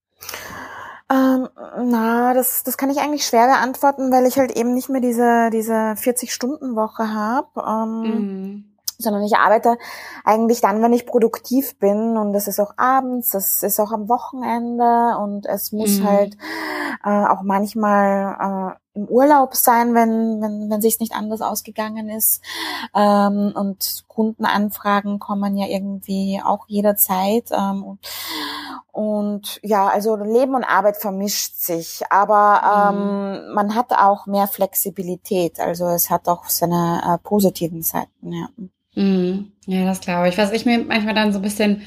Ähm, 1.11 1.49
na, 1.85 2.33
das, 2.33 2.63
das 2.63 2.77
kann 2.77 2.91
ich 2.91 2.99
eigentlich 2.99 3.27
schwer 3.27 3.47
beantworten, 3.47 4.13
weil 4.13 4.27
ich 4.27 4.39
halt 4.39 4.53
eben 4.53 4.73
nicht 4.73 4.89
mehr 4.89 5.01
diese, 5.01 5.51
diese 5.53 5.73
40-Stunden-Woche 5.73 7.13
habe. 7.13 7.49
Ähm, 7.57 8.03
mm 8.03 8.73
sondern 9.03 9.23
ich 9.25 9.37
arbeite 9.37 9.77
eigentlich 10.25 10.61
dann, 10.61 10.83
wenn 10.83 10.93
ich 10.93 11.07
produktiv 11.07 11.79
bin 11.79 12.17
und 12.17 12.33
das 12.33 12.49
ist 12.49 12.61
auch 12.61 12.75
abends, 12.77 13.31
das 13.31 13.63
ist 13.63 13.81
auch 13.81 13.93
am 13.93 14.09
Wochenende 14.09 15.19
und 15.19 15.47
es 15.47 15.73
muss 15.73 15.99
mhm. 15.99 16.09
halt 16.09 16.37
äh, 17.05 17.27
auch 17.27 17.43
manchmal 17.43 18.77
äh, 18.77 18.82
im 18.95 19.05
Urlaub 19.05 19.55
sein, 19.55 19.95
wenn 19.95 20.41
wenn 20.43 20.71
wenn 20.71 20.83
sich 20.83 21.01
nicht 21.01 21.15
anders 21.15 21.41
ausgegangen 21.41 22.09
ist 22.09 22.43
ähm, 22.95 23.53
und 23.55 24.05
Kundenanfragen 24.09 25.19
kommen 25.19 25.57
ja 25.57 25.67
irgendwie 25.67 26.41
auch 26.45 26.67
jederzeit 26.69 27.51
ähm, 27.53 27.83
und, 27.85 28.01
und 28.93 29.61
ja 29.63 29.89
also 29.89 30.17
Leben 30.17 30.55
und 30.55 30.65
Arbeit 30.65 30.99
vermischt 30.99 31.57
sich, 31.57 32.03
aber 32.11 32.93
mhm. 32.93 32.99
ähm, 32.99 33.55
man 33.55 33.75
hat 33.75 33.93
auch 33.93 34.27
mehr 34.27 34.47
Flexibilität, 34.47 35.59
also 35.59 35.89
es 35.89 36.11
hat 36.11 36.29
auch 36.29 36.45
seine 36.49 37.03
äh, 37.05 37.19
positiven 37.19 37.83
Seiten. 37.83 38.33
Ja. 38.33 38.49
Mhm. 38.95 39.53
Ja, 39.67 39.85
das 39.85 40.01
glaube 40.01 40.29
ich. 40.29 40.39
Was 40.39 40.53
ich 40.53 40.67
mir 40.67 40.85
manchmal 40.85 41.15
dann 41.15 41.33
so 41.33 41.39
ein 41.39 41.43
bisschen 41.43 41.83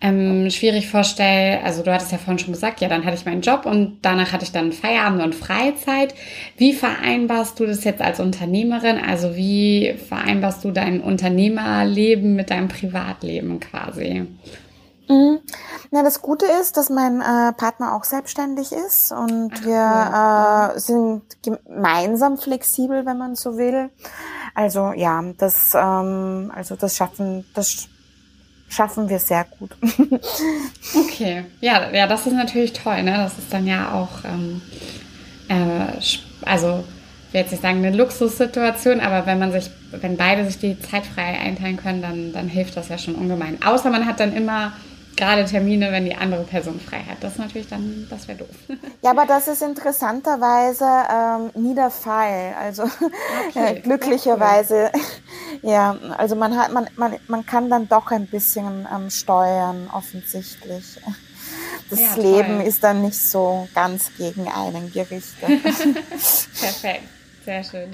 ähm, 0.00 0.50
schwierig 0.50 0.88
vorstelle, 0.88 1.62
also 1.62 1.82
du 1.82 1.92
hattest 1.92 2.12
ja 2.12 2.18
vorhin 2.18 2.38
schon 2.38 2.54
gesagt, 2.54 2.80
ja, 2.80 2.88
dann 2.88 3.04
hatte 3.04 3.16
ich 3.16 3.26
meinen 3.26 3.42
Job 3.42 3.66
und 3.66 3.98
danach 4.02 4.32
hatte 4.32 4.44
ich 4.44 4.52
dann 4.52 4.72
Feierabend 4.72 5.22
und 5.22 5.34
Freizeit. 5.34 6.14
Wie 6.56 6.72
vereinbarst 6.72 7.60
du 7.60 7.66
das 7.66 7.84
jetzt 7.84 8.00
als 8.00 8.18
Unternehmerin? 8.18 8.98
Also 8.98 9.36
wie 9.36 9.94
vereinbarst 10.08 10.64
du 10.64 10.70
dein 10.70 11.00
Unternehmerleben 11.00 12.34
mit 12.34 12.50
deinem 12.50 12.68
Privatleben 12.68 13.60
quasi? 13.60 14.26
Mhm. 15.10 15.40
Na, 15.90 16.04
das 16.04 16.22
Gute 16.22 16.46
ist, 16.46 16.76
dass 16.76 16.88
mein 16.88 17.20
äh, 17.20 17.52
Partner 17.52 17.96
auch 17.96 18.04
selbstständig 18.04 18.70
ist 18.72 19.10
und 19.12 19.52
Ach, 19.54 19.64
wir 19.64 20.72
cool. 20.72 20.76
äh, 20.76 20.80
sind 20.80 21.22
gemeinsam 21.42 22.38
flexibel, 22.38 23.04
wenn 23.04 23.18
man 23.18 23.34
so 23.34 23.58
will. 23.58 23.90
Also 24.54 24.92
ja, 24.92 25.22
das, 25.36 25.72
ähm, 25.74 26.52
also 26.54 26.76
das 26.76 26.96
schaffen, 26.96 27.44
das 27.54 27.88
schaffen 28.70 29.08
wir 29.08 29.18
sehr 29.18 29.44
gut. 29.58 29.70
okay, 30.94 31.44
ja, 31.60 31.90
ja, 31.92 32.06
das 32.06 32.26
ist 32.26 32.32
natürlich 32.32 32.72
toll, 32.72 33.02
ne? 33.02 33.16
Das 33.16 33.36
ist 33.38 33.52
dann 33.52 33.66
ja 33.66 33.92
auch, 33.92 34.24
ähm, 34.24 34.62
äh, 35.48 35.98
also 36.46 36.84
ich 37.28 37.34
will 37.34 37.40
jetzt 37.42 37.50
nicht 37.50 37.62
sagen 37.62 37.84
eine 37.84 37.96
Luxussituation, 37.96 39.00
aber 39.00 39.26
wenn 39.26 39.38
man 39.38 39.52
sich, 39.52 39.70
wenn 39.92 40.16
beide 40.16 40.44
sich 40.46 40.58
die 40.58 40.80
Zeit 40.80 41.04
frei 41.04 41.38
einteilen 41.38 41.76
können, 41.76 42.00
dann, 42.00 42.32
dann 42.32 42.48
hilft 42.48 42.76
das 42.76 42.88
ja 42.88 42.98
schon 42.98 43.14
ungemein. 43.14 43.58
Außer 43.62 43.90
man 43.90 44.06
hat 44.06 44.18
dann 44.18 44.34
immer 44.34 44.72
gerade 45.16 45.44
Termine, 45.44 45.92
wenn 45.92 46.04
die 46.04 46.14
andere 46.14 46.44
Person 46.44 46.80
frei 46.80 47.00
hat. 47.00 47.18
Das 47.20 47.32
ist 47.32 47.38
natürlich 47.38 47.68
dann, 47.68 48.06
das 48.08 48.26
wäre 48.28 48.38
doof. 48.38 48.48
Ja, 49.02 49.10
aber 49.10 49.26
das 49.26 49.48
ist 49.48 49.62
interessanterweise 49.62 50.84
ähm, 51.12 51.62
nie 51.62 51.74
der 51.74 51.90
Fall. 51.90 52.54
Also 52.58 52.84
okay, 52.84 53.76
äh, 53.76 53.80
glücklicherweise, 53.80 54.90
cool. 54.94 55.00
ja, 55.70 55.96
also 56.16 56.36
man 56.36 56.56
hat, 56.56 56.72
man, 56.72 56.88
man, 56.96 57.16
man 57.28 57.44
kann 57.46 57.68
dann 57.70 57.88
doch 57.88 58.10
ein 58.10 58.26
bisschen 58.26 58.86
ähm, 58.94 59.10
steuern, 59.10 59.88
offensichtlich. 59.92 61.00
Das 61.88 61.98
ja, 61.98 62.14
Leben 62.14 62.60
ist 62.60 62.84
dann 62.84 63.02
nicht 63.02 63.20
so 63.20 63.68
ganz 63.74 64.12
gegen 64.16 64.46
einen 64.46 64.92
gerichtet. 64.92 65.62
Perfekt, 65.62 67.08
sehr 67.44 67.64
schön. 67.64 67.92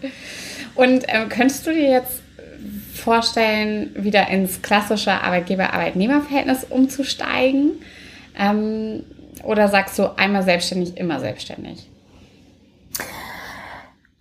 Und 0.74 1.05
ähm, 1.09 1.31
könntest 1.31 1.66
du 1.66 1.72
dir 1.72 1.88
jetzt 1.88 2.20
vorstellen, 2.95 3.90
wieder 3.97 4.29
ins 4.29 4.62
klassische 4.62 5.12
Arbeitgeber-Arbeitnehmer-Verhältnis 5.12 6.64
umzusteigen? 6.64 7.73
Ähm, 8.37 9.05
oder 9.42 9.69
sagst 9.69 9.99
du 9.99 10.16
einmal 10.19 10.42
selbstständig, 10.42 10.97
immer 10.97 11.21
selbstständig? 11.21 11.88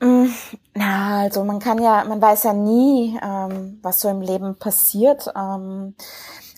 Mm, 0.01 0.27
na, 0.73 1.21
also 1.21 1.43
man 1.43 1.59
kann 1.59 1.81
ja, 1.81 2.03
man 2.03 2.21
weiß 2.21 2.43
ja 2.43 2.53
nie, 2.53 3.17
ähm, 3.23 3.79
was 3.81 4.01
so 4.01 4.09
im 4.09 4.21
Leben 4.21 4.55
passiert. 4.55 5.27
Ähm, 5.35 5.95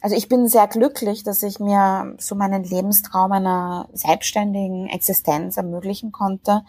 also 0.02 0.16
ich 0.16 0.28
bin 0.28 0.48
sehr 0.48 0.68
glücklich, 0.68 1.24
dass 1.24 1.44
ich 1.44 1.60
mir 1.60 2.16
so 2.20 2.36
meinen 2.36 2.63
Lebenstraum 2.63 3.32
einer 3.32 3.90
selbstständigen 3.94 4.88
Existenz 4.88 5.58
ermöglichen 5.58 6.12
konnte. 6.12 6.63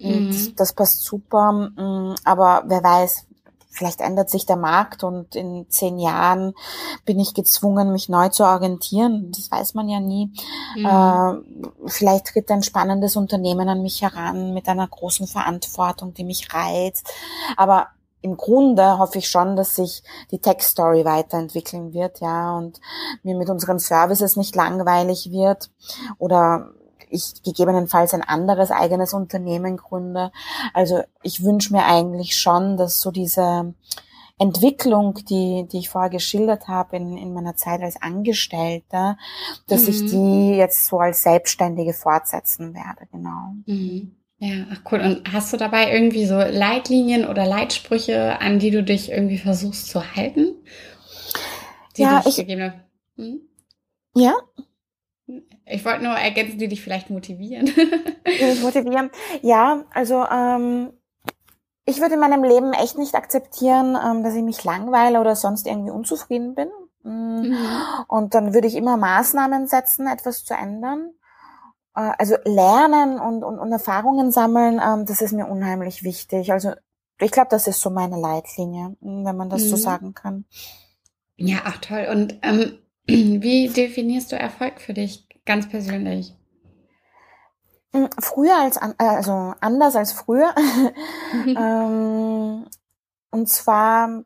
Und 0.00 0.30
mhm. 0.30 0.54
das 0.56 0.72
passt 0.72 1.04
super. 1.04 1.52
Mm, 1.52 2.14
aber 2.24 2.64
wer 2.66 2.82
weiß, 2.82 3.26
vielleicht 3.74 4.00
ändert 4.00 4.30
sich 4.30 4.46
der 4.46 4.56
Markt 4.56 5.04
und 5.04 5.34
in 5.34 5.66
zehn 5.68 5.98
Jahren 5.98 6.54
bin 7.04 7.18
ich 7.18 7.34
gezwungen, 7.34 7.92
mich 7.92 8.08
neu 8.08 8.28
zu 8.28 8.44
orientieren. 8.44 9.32
Das 9.32 9.50
weiß 9.50 9.74
man 9.74 9.88
ja 9.88 10.00
nie. 10.00 10.32
Mhm. 10.76 10.86
Äh, 10.86 11.88
vielleicht 11.88 12.26
tritt 12.26 12.50
ein 12.50 12.62
spannendes 12.62 13.16
Unternehmen 13.16 13.68
an 13.68 13.82
mich 13.82 14.02
heran 14.02 14.54
mit 14.54 14.68
einer 14.68 14.86
großen 14.86 15.26
Verantwortung, 15.26 16.14
die 16.14 16.24
mich 16.24 16.54
reizt. 16.54 17.12
Aber 17.56 17.88
im 18.22 18.36
Grunde 18.36 18.98
hoffe 18.98 19.18
ich 19.18 19.28
schon, 19.28 19.54
dass 19.54 19.76
sich 19.76 20.02
die 20.30 20.38
Tech-Story 20.38 21.04
weiterentwickeln 21.04 21.92
wird, 21.92 22.20
ja, 22.20 22.56
und 22.56 22.80
mir 23.22 23.36
mit 23.36 23.50
unseren 23.50 23.78
Services 23.78 24.36
nicht 24.36 24.56
langweilig 24.56 25.30
wird 25.30 25.70
oder 26.18 26.70
ich 27.14 27.42
gegebenenfalls 27.42 28.12
ein 28.12 28.22
anderes 28.22 28.70
eigenes 28.70 29.14
Unternehmen 29.14 29.76
gründe. 29.76 30.32
Also 30.72 31.02
ich 31.22 31.42
wünsche 31.42 31.72
mir 31.72 31.84
eigentlich 31.84 32.36
schon, 32.36 32.76
dass 32.76 33.00
so 33.00 33.10
diese 33.10 33.74
Entwicklung, 34.38 35.14
die, 35.28 35.66
die 35.70 35.78
ich 35.78 35.88
vorher 35.88 36.10
geschildert 36.10 36.66
habe 36.66 36.96
in, 36.96 37.16
in 37.16 37.32
meiner 37.32 37.54
Zeit 37.54 37.80
als 37.82 38.00
Angestellter, 38.02 39.16
dass 39.68 39.82
mhm. 39.82 39.88
ich 39.88 40.06
die 40.06 40.56
jetzt 40.56 40.86
so 40.86 40.98
als 40.98 41.22
Selbstständige 41.22 41.92
fortsetzen 41.92 42.74
werde, 42.74 43.06
genau. 43.12 43.54
Mhm. 43.66 44.16
Ja, 44.38 44.66
ach 44.72 44.80
cool. 44.90 45.00
Und 45.00 45.32
hast 45.32 45.52
du 45.52 45.56
dabei 45.56 45.92
irgendwie 45.92 46.26
so 46.26 46.36
Leitlinien 46.36 47.26
oder 47.26 47.46
Leitsprüche, 47.46 48.40
an 48.40 48.58
die 48.58 48.72
du 48.72 48.82
dich 48.82 49.10
irgendwie 49.10 49.38
versuchst 49.38 49.88
zu 49.88 50.16
halten? 50.16 50.56
Die 51.96 52.02
ja, 52.02 52.22
ich, 52.26 52.36
hm? 52.36 53.40
Ja, 54.16 54.34
ich 55.66 55.84
wollte 55.84 56.04
nur 56.04 56.12
ergänzen, 56.12 56.58
die 56.58 56.68
dich 56.68 56.82
vielleicht 56.82 57.10
motivieren. 57.10 57.66
motivieren. 58.62 59.10
Ja, 59.42 59.84
also 59.92 60.24
ähm, 60.24 60.92
ich 61.86 62.00
würde 62.00 62.14
in 62.14 62.20
meinem 62.20 62.44
Leben 62.44 62.72
echt 62.72 62.98
nicht 62.98 63.14
akzeptieren, 63.14 63.96
ähm, 64.02 64.22
dass 64.22 64.34
ich 64.34 64.42
mich 64.42 64.64
langweile 64.64 65.20
oder 65.20 65.36
sonst 65.36 65.66
irgendwie 65.66 65.90
unzufrieden 65.90 66.54
bin. 66.54 66.68
Mm. 67.02 67.48
Mhm. 67.48 67.56
Und 68.08 68.34
dann 68.34 68.54
würde 68.54 68.66
ich 68.66 68.74
immer 68.74 68.96
Maßnahmen 68.96 69.66
setzen, 69.66 70.06
etwas 70.06 70.44
zu 70.44 70.54
ändern. 70.54 71.10
Äh, 71.94 72.12
also 72.18 72.36
lernen 72.44 73.18
und, 73.18 73.44
und, 73.44 73.58
und 73.58 73.72
Erfahrungen 73.72 74.32
sammeln, 74.32 74.80
ähm, 74.84 75.06
das 75.06 75.20
ist 75.20 75.32
mir 75.32 75.46
unheimlich 75.46 76.02
wichtig. 76.02 76.52
Also 76.52 76.72
ich 77.20 77.30
glaube, 77.30 77.48
das 77.50 77.66
ist 77.66 77.80
so 77.80 77.90
meine 77.90 78.18
Leitlinie, 78.18 78.96
wenn 79.00 79.36
man 79.36 79.48
das 79.48 79.62
mhm. 79.64 79.68
so 79.68 79.76
sagen 79.76 80.14
kann. 80.14 80.44
Ja, 81.36 81.58
ach 81.64 81.78
toll. 81.78 82.08
Und 82.10 82.38
ähm, 82.42 82.78
wie 83.06 83.68
definierst 83.68 84.32
du 84.32 84.36
Erfolg 84.36 84.80
für 84.80 84.94
dich? 84.94 85.23
Ganz 85.44 85.68
persönlich. 85.68 86.34
Hm, 87.92 88.08
früher 88.18 88.58
als, 88.58 88.76
äh, 88.76 88.92
also 88.98 89.54
anders 89.60 89.96
als 89.96 90.12
früher. 90.12 90.54
ähm, 91.46 92.66
und 93.30 93.48
zwar 93.48 94.24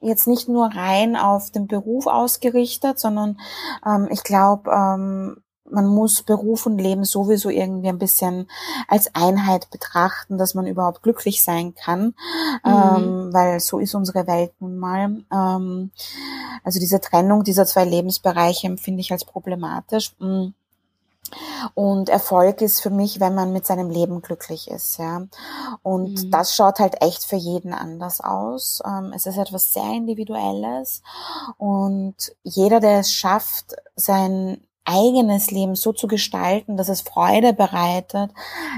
jetzt 0.00 0.26
nicht 0.26 0.48
nur 0.48 0.66
rein 0.66 1.16
auf 1.16 1.50
den 1.50 1.66
Beruf 1.66 2.06
ausgerichtet, 2.06 2.98
sondern 2.98 3.38
ähm, 3.84 4.08
ich 4.10 4.22
glaube, 4.22 4.70
ähm, 4.70 5.42
man 5.70 5.86
muss 5.86 6.22
Beruf 6.22 6.66
und 6.66 6.78
Leben 6.78 7.04
sowieso 7.04 7.50
irgendwie 7.50 7.88
ein 7.88 7.98
bisschen 7.98 8.48
als 8.86 9.14
Einheit 9.14 9.70
betrachten, 9.70 10.38
dass 10.38 10.54
man 10.54 10.66
überhaupt 10.66 11.02
glücklich 11.02 11.44
sein 11.44 11.74
kann, 11.74 12.14
mhm. 12.64 12.72
ähm, 12.72 13.30
weil 13.32 13.60
so 13.60 13.78
ist 13.78 13.94
unsere 13.94 14.26
Welt 14.26 14.52
nun 14.60 14.78
mal. 14.78 15.24
Ähm, 15.32 15.90
also 16.64 16.78
diese 16.80 17.00
Trennung 17.00 17.44
dieser 17.44 17.66
zwei 17.66 17.84
Lebensbereiche 17.84 18.66
empfinde 18.66 19.00
ich 19.00 19.12
als 19.12 19.24
problematisch. 19.24 20.14
Mm. 20.18 20.48
Und 21.74 22.08
Erfolg 22.08 22.60
ist 22.60 22.80
für 22.80 22.90
mich, 22.90 23.20
wenn 23.20 23.34
man 23.34 23.52
mit 23.52 23.66
seinem 23.66 23.90
Leben 23.90 24.22
glücklich 24.22 24.70
ist, 24.70 24.98
ja. 24.98 25.26
Und 25.82 26.24
mhm. 26.24 26.30
das 26.30 26.54
schaut 26.54 26.78
halt 26.78 27.02
echt 27.02 27.24
für 27.24 27.36
jeden 27.36 27.72
anders 27.72 28.20
aus. 28.20 28.82
Ähm, 28.86 29.12
es 29.14 29.26
ist 29.26 29.36
etwas 29.36 29.72
sehr 29.72 29.90
Individuelles. 29.92 31.02
Und 31.56 32.16
jeder, 32.42 32.80
der 32.80 33.00
es 33.00 33.12
schafft, 33.12 33.74
sein 33.96 34.60
eigenes 34.84 35.50
Leben 35.50 35.74
so 35.74 35.92
zu 35.92 36.06
gestalten, 36.06 36.76
dass 36.76 36.88
es 36.88 37.02
Freude 37.02 37.52
bereitet, 37.52 38.30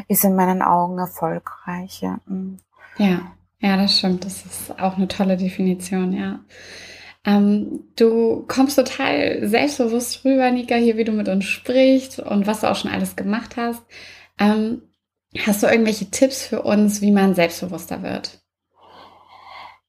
ist 0.08 0.24
in 0.24 0.34
meinen 0.34 0.60
Augen 0.60 0.98
erfolgreich. 0.98 2.00
Ja, 2.00 2.18
mm. 2.26 2.58
ja, 2.98 3.32
ja 3.60 3.76
das 3.76 3.98
stimmt. 3.98 4.24
Das 4.24 4.44
ist 4.44 4.78
auch 4.80 4.96
eine 4.96 5.08
tolle 5.08 5.36
Definition, 5.36 6.12
ja. 6.12 6.40
Ähm, 7.24 7.84
du 7.96 8.44
kommst 8.48 8.76
total 8.76 9.46
selbstbewusst 9.46 10.24
rüber, 10.24 10.50
Nika, 10.50 10.76
hier, 10.76 10.96
wie 10.96 11.04
du 11.04 11.12
mit 11.12 11.28
uns 11.28 11.44
sprichst 11.44 12.18
und 12.18 12.46
was 12.46 12.60
du 12.60 12.70
auch 12.70 12.76
schon 12.76 12.90
alles 12.90 13.16
gemacht 13.16 13.56
hast. 13.56 13.82
Ähm, 14.38 14.82
hast 15.38 15.62
du 15.62 15.66
irgendwelche 15.66 16.10
Tipps 16.10 16.46
für 16.46 16.62
uns, 16.62 17.02
wie 17.02 17.12
man 17.12 17.34
selbstbewusster 17.34 18.02
wird? 18.02 18.40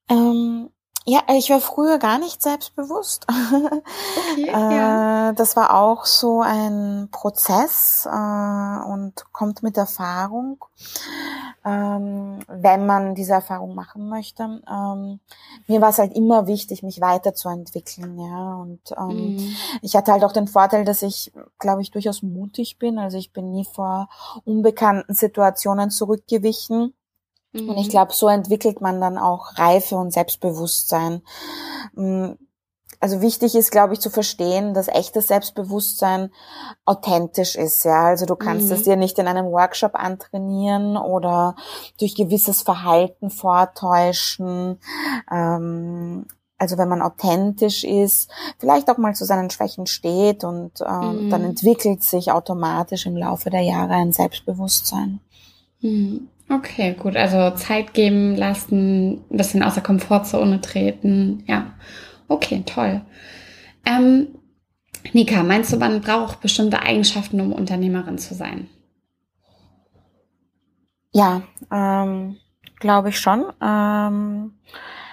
Ähm, 0.10 0.70
Ja, 1.06 1.22
ich 1.36 1.50
war 1.50 1.60
früher 1.60 1.98
gar 1.98 2.20
nicht 2.20 2.42
selbstbewusst. 2.42 3.26
Okay, 4.34 4.48
ja. 4.48 5.30
Äh, 5.30 5.34
das 5.34 5.56
war 5.56 5.76
auch 5.76 6.06
so 6.06 6.42
ein 6.42 7.10
Prozess 7.12 8.08
äh, 8.10 8.10
und 8.10 9.26
kommt 9.34 9.62
mit 9.62 9.78
Erfahrung, 9.78 10.64
ähm, 11.66 12.40
wenn 12.48 12.86
man 12.86 13.14
diese 13.14 13.34
Erfahrung 13.34 13.76
machen 13.76 14.08
möchte. 14.08 14.62
Ähm, 14.70 15.20
mir 15.68 15.82
war 15.82 15.90
es 15.90 15.98
halt 15.98 16.14
immer 16.16 16.48
wichtig, 16.48 16.84
mich 16.84 17.02
weiterzuentwickeln, 17.02 18.18
ja. 18.20 18.56
Und 18.56 18.80
ähm, 18.98 19.36
mhm. 19.36 19.56
ich 19.82 19.96
hatte 19.96 20.14
halt 20.14 20.24
auch 20.24 20.32
den 20.34 20.48
Vorteil, 20.48 20.86
dass 20.86 21.02
ich, 21.02 21.34
glaube 21.60 21.82
ich, 21.82 21.92
durchaus 21.92 22.22
mutig 22.22 22.80
bin. 22.80 22.98
Also 22.98 23.18
ich 23.18 23.34
bin 23.34 23.52
nie 23.52 23.66
vor 23.66 24.08
unbekannten 24.46 25.14
Situationen 25.14 25.92
zurückgewichen 25.92 26.94
Mhm. 27.54 27.70
Und 27.70 27.78
ich 27.78 27.88
mhm. 27.88 27.92
glaube, 27.92 28.14
so 28.14 28.28
entwickelt 28.28 28.82
man 28.82 29.02
dann 29.02 29.18
auch 29.18 29.58
Reife 29.58 29.96
und 29.96 30.12
Selbstbewusstsein. 30.12 31.22
Mm, 31.94 32.32
also 33.02 33.22
wichtig 33.22 33.56
ist, 33.56 33.72
glaube 33.72 33.94
ich, 33.94 34.00
zu 34.00 34.12
verstehen, 34.12 34.76
dass 34.76 34.88
echtes 34.88 35.28
Selbstbewusstsein 35.28 36.30
authentisch 36.86 37.56
ist. 37.56 37.84
Ja, 37.84 38.06
also 38.06 38.28
du 38.28 38.36
kannst 38.36 38.68
mhm. 38.68 38.74
es 38.74 38.84
dir 38.84 38.96
nicht 38.96 39.18
in 39.18 39.28
einem 39.28 39.48
Workshop 39.48 39.96
antrainieren 39.96 40.98
oder 40.98 41.56
durch 42.00 42.14
gewisses 42.14 42.62
Verhalten 42.62 43.32
vortäuschen. 43.32 44.80
Ähm, 45.32 46.28
also 46.60 46.78
wenn 46.78 46.90
man 46.90 47.02
authentisch 47.02 47.84
ist, 47.84 48.30
vielleicht 48.60 48.88
auch 48.88 49.00
mal 49.00 49.16
zu 49.16 49.26
seinen 49.26 49.50
Schwächen 49.50 49.88
steht 49.88 50.44
und 50.44 50.74
ähm, 50.88 51.26
mhm. 51.26 51.30
dann 51.32 51.44
entwickelt 51.44 52.04
sich 52.04 52.32
automatisch 52.32 53.08
im 53.08 53.18
Laufe 53.18 53.50
der 53.50 53.62
Jahre 53.62 53.94
ein 53.94 54.12
Selbstbewusstsein. 54.12 55.22
Mhm. 55.82 56.30
Okay, 56.52 56.96
gut. 57.00 57.16
Also 57.16 57.52
Zeit 57.52 57.94
geben 57.94 58.36
lassen, 58.36 59.24
ein 59.32 59.38
bisschen 59.38 59.64
aus 59.64 59.76
der 59.76 59.84
Komfortzone 59.84 60.60
treten. 60.60 61.44
Ja. 61.48 61.74
Okay, 62.28 62.64
toll. 62.66 63.02
Ähm, 63.86 64.28
Nika, 65.14 65.44
meinst 65.44 65.72
du, 65.72 65.78
man 65.78 66.02
braucht 66.02 66.42
bestimmte 66.42 66.82
Eigenschaften, 66.82 67.40
um 67.40 67.54
Unternehmerin 67.54 68.18
zu 68.18 68.36
sein? 68.36 68.70
Ja, 71.14 71.42
ähm, 71.72 72.38
glaube 72.80 73.10
ich 73.10 73.20
schon. 73.20 73.46
Ähm, 73.62 74.54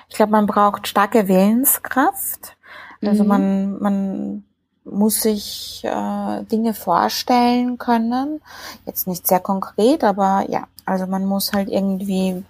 ich 0.08 0.16
glaube, 0.16 0.32
man 0.32 0.46
braucht 0.46 0.88
starke 0.88 1.28
Willenskraft. 1.28 2.56
Also 3.00 3.22
mhm. 3.22 3.28
man, 3.28 3.78
man 3.78 4.44
muss 4.84 5.22
sich 5.22 5.82
äh, 5.84 6.42
Dinge 6.44 6.74
vorstellen 6.74 7.78
können. 7.78 8.40
Jetzt 8.86 9.06
nicht 9.06 9.26
sehr 9.26 9.40
konkret, 9.40 10.02
aber 10.02 10.44
ja, 10.48 10.66
also 10.88 11.06
man 11.06 11.24
muss 11.24 11.52
halt 11.52 11.68
irgendwie 11.68 12.44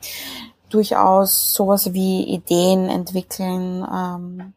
durchaus 0.70 1.54
sowas 1.54 1.92
wie 1.92 2.22
Ideen 2.24 2.88
entwickeln 2.88 3.86
ähm, 3.92 4.52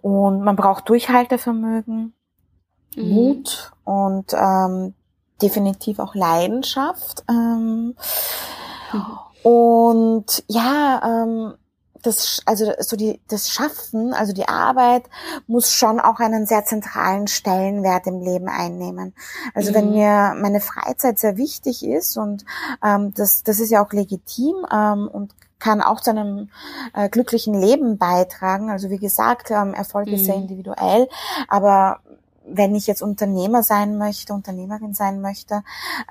und 0.00 0.42
man 0.42 0.56
braucht 0.56 0.88
Durchhaltevermögen, 0.88 2.14
mhm. 2.96 3.08
Mut 3.08 3.72
und 3.84 4.32
ähm, 4.32 4.94
definitiv 5.40 5.98
auch 5.98 6.14
Leidenschaft. 6.14 7.24
Ähm, 7.28 7.94
mhm. 8.92 9.18
Und 9.42 10.44
ja, 10.48 11.02
ähm, 11.04 11.54
das, 12.04 12.42
also 12.44 12.72
so 12.78 12.96
die, 12.96 13.20
das 13.28 13.50
Schaffen, 13.50 14.12
also 14.12 14.32
die 14.32 14.48
Arbeit 14.48 15.04
muss 15.46 15.72
schon 15.72 16.00
auch 16.00 16.20
einen 16.20 16.46
sehr 16.46 16.64
zentralen 16.64 17.26
Stellenwert 17.26 18.06
im 18.06 18.20
Leben 18.20 18.48
einnehmen. 18.48 19.14
Also 19.54 19.70
mhm. 19.70 19.74
wenn 19.74 19.90
mir 19.90 20.34
meine 20.40 20.60
Freizeit 20.60 21.18
sehr 21.18 21.36
wichtig 21.36 21.84
ist 21.84 22.16
und 22.16 22.44
ähm, 22.84 23.12
das, 23.14 23.42
das 23.42 23.60
ist 23.60 23.70
ja 23.70 23.84
auch 23.84 23.92
legitim 23.92 24.54
ähm, 24.72 25.08
und 25.08 25.34
kann 25.58 25.80
auch 25.80 26.00
zu 26.00 26.10
einem 26.10 26.50
äh, 26.92 27.08
glücklichen 27.08 27.58
Leben 27.58 27.96
beitragen. 27.96 28.70
Also 28.70 28.90
wie 28.90 28.98
gesagt, 28.98 29.50
ähm, 29.50 29.72
Erfolg 29.72 30.08
mhm. 30.08 30.14
ist 30.14 30.26
sehr 30.26 30.36
mhm. 30.36 30.42
individuell, 30.42 31.08
aber 31.48 32.00
wenn 32.46 32.74
ich 32.74 32.86
jetzt 32.86 33.02
Unternehmer 33.02 33.62
sein 33.62 33.96
möchte, 33.98 34.34
Unternehmerin 34.34 34.94
sein 34.94 35.20
möchte, 35.20 35.62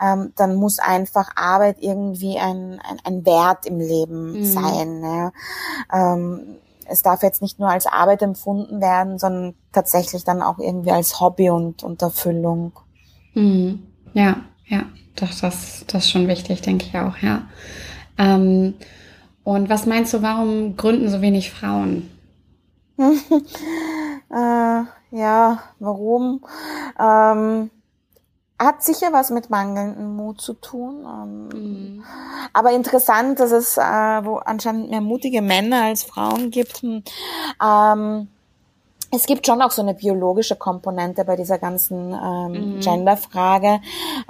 ähm, 0.02 0.34
dann 0.36 0.56
muss 0.56 0.80
einfach 0.80 1.32
Arbeit 1.36 1.78
irgendwie 1.80 2.38
ein, 2.38 2.80
ein, 2.82 3.00
ein 3.04 3.26
Wert 3.26 3.66
im 3.66 3.80
Leben 3.80 4.40
mhm. 4.40 4.46
sein. 4.46 5.00
Ne? 5.00 5.32
Ähm, 5.92 6.58
es 6.86 7.02
darf 7.02 7.24
jetzt 7.24 7.42
nicht 7.42 7.60
nur 7.60 7.70
als 7.70 7.86
Arbeit 7.86 8.22
empfunden 8.22 8.82
werden, 8.82 9.20
sondern 9.20 9.56
tatsächlich 9.72 10.24
dann 10.24 10.42
auch 10.42 10.60
irgendwie 10.60 10.92
als 10.92 11.20
Hobby 11.20 11.50
und, 11.50 11.84
und 11.84 12.02
Erfüllung. 12.02 12.74
Mhm. 13.34 13.84
Ja, 14.14 14.38
ja, 14.68 14.84
doch, 15.16 15.30
das, 15.40 15.86
das 15.88 16.06
ist 16.06 16.12
schon 16.12 16.28
wichtig, 16.28 16.62
denke 16.62 16.86
ich 16.86 16.98
auch, 16.98 17.18
ja. 17.18 17.44
Ähm, 18.18 18.76
und 19.44 19.70
was 19.70 19.86
meinst 19.86 20.14
du, 20.14 20.22
warum 20.22 20.78
gründen 20.78 21.10
so 21.10 21.22
wenig 21.22 21.52
Frauen? 21.52 22.10
äh, 22.98 24.84
ja, 25.14 25.60
warum? 25.80 26.44
Ähm, 27.00 27.70
hat 28.60 28.84
sicher 28.84 29.12
was 29.12 29.30
mit 29.30 29.50
mangelndem 29.50 30.16
Mut 30.16 30.42
zu 30.42 30.54
tun. 30.54 31.06
Ähm, 31.06 31.48
mhm. 31.50 32.04
Aber 32.52 32.72
interessant, 32.72 33.40
dass 33.40 33.52
es 33.52 33.78
äh, 33.78 33.82
wo 33.82 34.38
anscheinend 34.38 34.90
mehr 34.90 35.02
mutige 35.02 35.42
Männer 35.42 35.84
als 35.84 36.04
Frauen 36.04 36.50
gibt. 36.50 36.82
Hm, 36.82 37.04
ähm, 37.64 38.28
es 39.16 39.28
gibt 39.28 39.46
schon 39.46 39.62
auch 39.62 39.70
so 39.72 39.82
eine 39.84 39.94
biologische 39.94 40.56
Komponente 40.56 41.24
bei 41.24 41.36
dieser 41.36 41.60
ganzen 41.60 42.14
ähm, 42.14 42.76
mhm. 42.76 42.80
Genderfrage, 42.80 43.80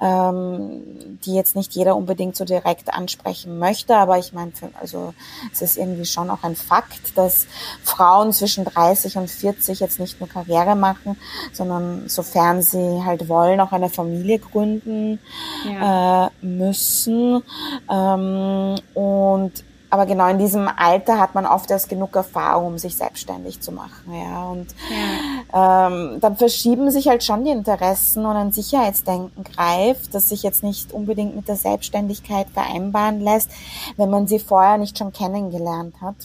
ähm, 0.01 1.17
die 1.23 1.35
jetzt 1.35 1.55
nicht 1.55 1.73
jeder 1.73 1.95
unbedingt 1.95 2.35
so 2.35 2.43
direkt 2.43 2.93
ansprechen 2.93 3.59
möchte, 3.59 3.95
aber 3.95 4.17
ich 4.17 4.33
meine, 4.33 4.51
also 4.79 5.13
es 5.53 5.61
ist 5.61 5.77
irgendwie 5.77 6.05
schon 6.05 6.29
auch 6.29 6.43
ein 6.43 6.57
Fakt, 6.57 7.17
dass 7.17 7.47
Frauen 7.83 8.33
zwischen 8.33 8.65
30 8.65 9.17
und 9.17 9.29
40 9.29 9.79
jetzt 9.79 9.99
nicht 9.99 10.19
nur 10.19 10.27
Karriere 10.27 10.75
machen, 10.75 11.17
sondern 11.53 12.09
sofern 12.09 12.61
sie 12.61 13.03
halt 13.05 13.29
wollen, 13.29 13.61
auch 13.61 13.71
eine 13.71 13.89
Familie 13.89 14.39
gründen 14.39 15.19
ja. 15.65 16.27
äh, 16.27 16.29
müssen. 16.41 17.41
Ähm, 17.89 18.75
und 18.93 19.63
aber 19.93 20.07
genau 20.07 20.27
in 20.27 20.39
diesem 20.39 20.67
Alter 20.67 21.19
hat 21.19 21.35
man 21.35 21.45
oft 21.45 21.69
erst 21.69 21.87
genug 21.87 22.15
Erfahrung, 22.15 22.65
um 22.65 22.77
sich 22.79 22.97
selbstständig 22.97 23.61
zu 23.61 23.71
machen. 23.71 24.11
Ja. 24.11 24.49
Und 24.49 24.65
ja. 24.89 25.87
Ähm, 25.87 26.19
dann 26.19 26.35
verschieben 26.35 26.89
sich 26.89 27.07
halt 27.07 27.23
schon 27.23 27.45
die 27.45 27.51
Interessen 27.51 28.25
und 28.25 28.35
ein 28.35 28.51
Sicherheitsdenken 28.51 29.43
greift, 29.43 30.15
das 30.15 30.29
sich 30.29 30.41
jetzt 30.41 30.63
nicht 30.63 30.93
unbedingt 30.93 31.35
mit 31.35 31.47
der 31.47 31.57
Selbstständigkeit 31.57 32.47
vereinbaren 32.49 33.21
lässt, 33.21 33.51
wenn 33.95 34.09
man 34.09 34.25
sie 34.25 34.39
vorher 34.39 34.79
nicht 34.79 34.97
schon 34.97 35.13
kennengelernt 35.13 35.93
hat. 36.01 36.15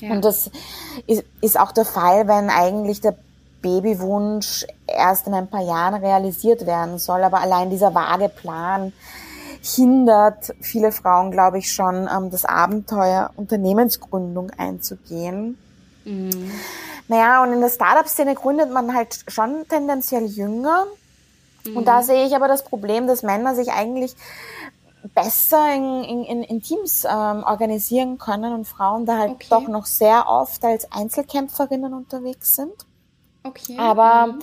Ja. 0.00 0.10
Und 0.10 0.22
das 0.22 0.50
ist, 1.06 1.24
ist 1.40 1.58
auch 1.58 1.72
der 1.72 1.86
Fall, 1.86 2.28
wenn 2.28 2.50
eigentlich 2.50 3.00
der 3.00 3.14
Babywunsch 3.62 4.66
erst 4.86 5.26
in 5.26 5.32
ein 5.32 5.48
paar 5.48 5.64
Jahren 5.64 5.94
realisiert 5.94 6.66
werden 6.66 6.98
soll. 6.98 7.24
Aber 7.24 7.40
allein 7.40 7.70
dieser 7.70 7.94
vage 7.94 8.28
Plan, 8.28 8.92
hindert 9.62 10.54
viele 10.60 10.90
Frauen, 10.90 11.30
glaube 11.30 11.58
ich, 11.58 11.72
schon, 11.72 12.08
ähm, 12.12 12.30
das 12.30 12.44
Abenteuer 12.44 13.30
Unternehmensgründung 13.36 14.50
einzugehen. 14.58 15.56
Mhm. 16.04 16.50
Naja, 17.06 17.42
und 17.44 17.52
in 17.52 17.60
der 17.60 17.70
Startup-Szene 17.70 18.34
gründet 18.34 18.72
man 18.72 18.94
halt 18.94 19.24
schon 19.28 19.64
tendenziell 19.68 20.26
jünger. 20.26 20.86
Mhm. 21.64 21.76
Und 21.76 21.86
da 21.86 22.02
sehe 22.02 22.26
ich 22.26 22.34
aber 22.34 22.48
das 22.48 22.64
Problem, 22.64 23.06
dass 23.06 23.22
Männer 23.22 23.54
sich 23.54 23.70
eigentlich 23.70 24.16
besser 25.14 25.74
in, 25.74 26.24
in, 26.24 26.42
in 26.42 26.62
Teams 26.62 27.04
ähm, 27.04 27.44
organisieren 27.44 28.18
können 28.18 28.52
und 28.52 28.66
Frauen 28.66 29.06
da 29.06 29.18
halt 29.18 29.32
okay. 29.32 29.46
doch 29.50 29.68
noch 29.68 29.86
sehr 29.86 30.28
oft 30.28 30.64
als 30.64 30.90
Einzelkämpferinnen 30.90 31.92
unterwegs 31.92 32.56
sind. 32.56 32.74
Okay. 33.44 33.76
Aber 33.78 34.26
mhm 34.26 34.42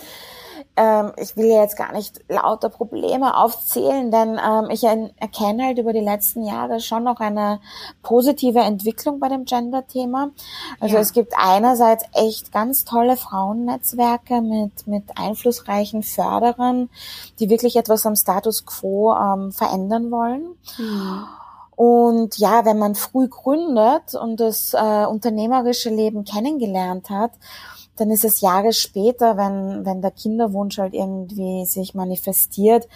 ähm, 0.76 1.12
ich 1.16 1.36
will 1.36 1.46
jetzt 1.46 1.76
gar 1.76 1.92
nicht 1.92 2.20
lauter 2.28 2.68
Probleme 2.68 3.36
aufzählen, 3.36 4.10
denn 4.10 4.38
ähm, 4.38 4.70
ich 4.70 4.84
erkenne 4.84 5.64
halt 5.66 5.78
über 5.78 5.92
die 5.92 6.00
letzten 6.00 6.44
Jahre 6.44 6.80
schon 6.80 7.04
noch 7.04 7.20
eine 7.20 7.60
positive 8.02 8.60
Entwicklung 8.60 9.20
bei 9.20 9.28
dem 9.28 9.44
Gender-Thema. 9.44 10.30
Also 10.80 10.96
ja. 10.96 11.00
es 11.00 11.12
gibt 11.12 11.34
einerseits 11.36 12.04
echt 12.12 12.52
ganz 12.52 12.84
tolle 12.84 13.16
Frauennetzwerke 13.16 14.40
mit, 14.40 14.86
mit 14.86 15.04
einflussreichen 15.16 16.02
Förderern, 16.02 16.88
die 17.38 17.50
wirklich 17.50 17.76
etwas 17.76 18.06
am 18.06 18.16
Status 18.16 18.66
quo 18.66 19.14
ähm, 19.14 19.52
verändern 19.52 20.10
wollen. 20.10 20.56
Mhm. 20.78 21.24
Und 21.76 22.36
ja, 22.36 22.66
wenn 22.66 22.78
man 22.78 22.94
früh 22.94 23.26
gründet 23.26 24.14
und 24.14 24.38
das 24.38 24.74
äh, 24.74 25.06
unternehmerische 25.06 25.88
Leben 25.88 26.24
kennengelernt 26.24 27.08
hat 27.08 27.30
dann 28.00 28.10
ist 28.10 28.24
es 28.24 28.40
Jahre 28.40 28.72
später, 28.72 29.36
wenn, 29.36 29.84
wenn 29.84 30.00
der 30.00 30.10
Kinderwunsch 30.10 30.78
halt 30.78 30.94
irgendwie 30.94 31.66
sich 31.66 31.94
manifestiert, 31.94 32.88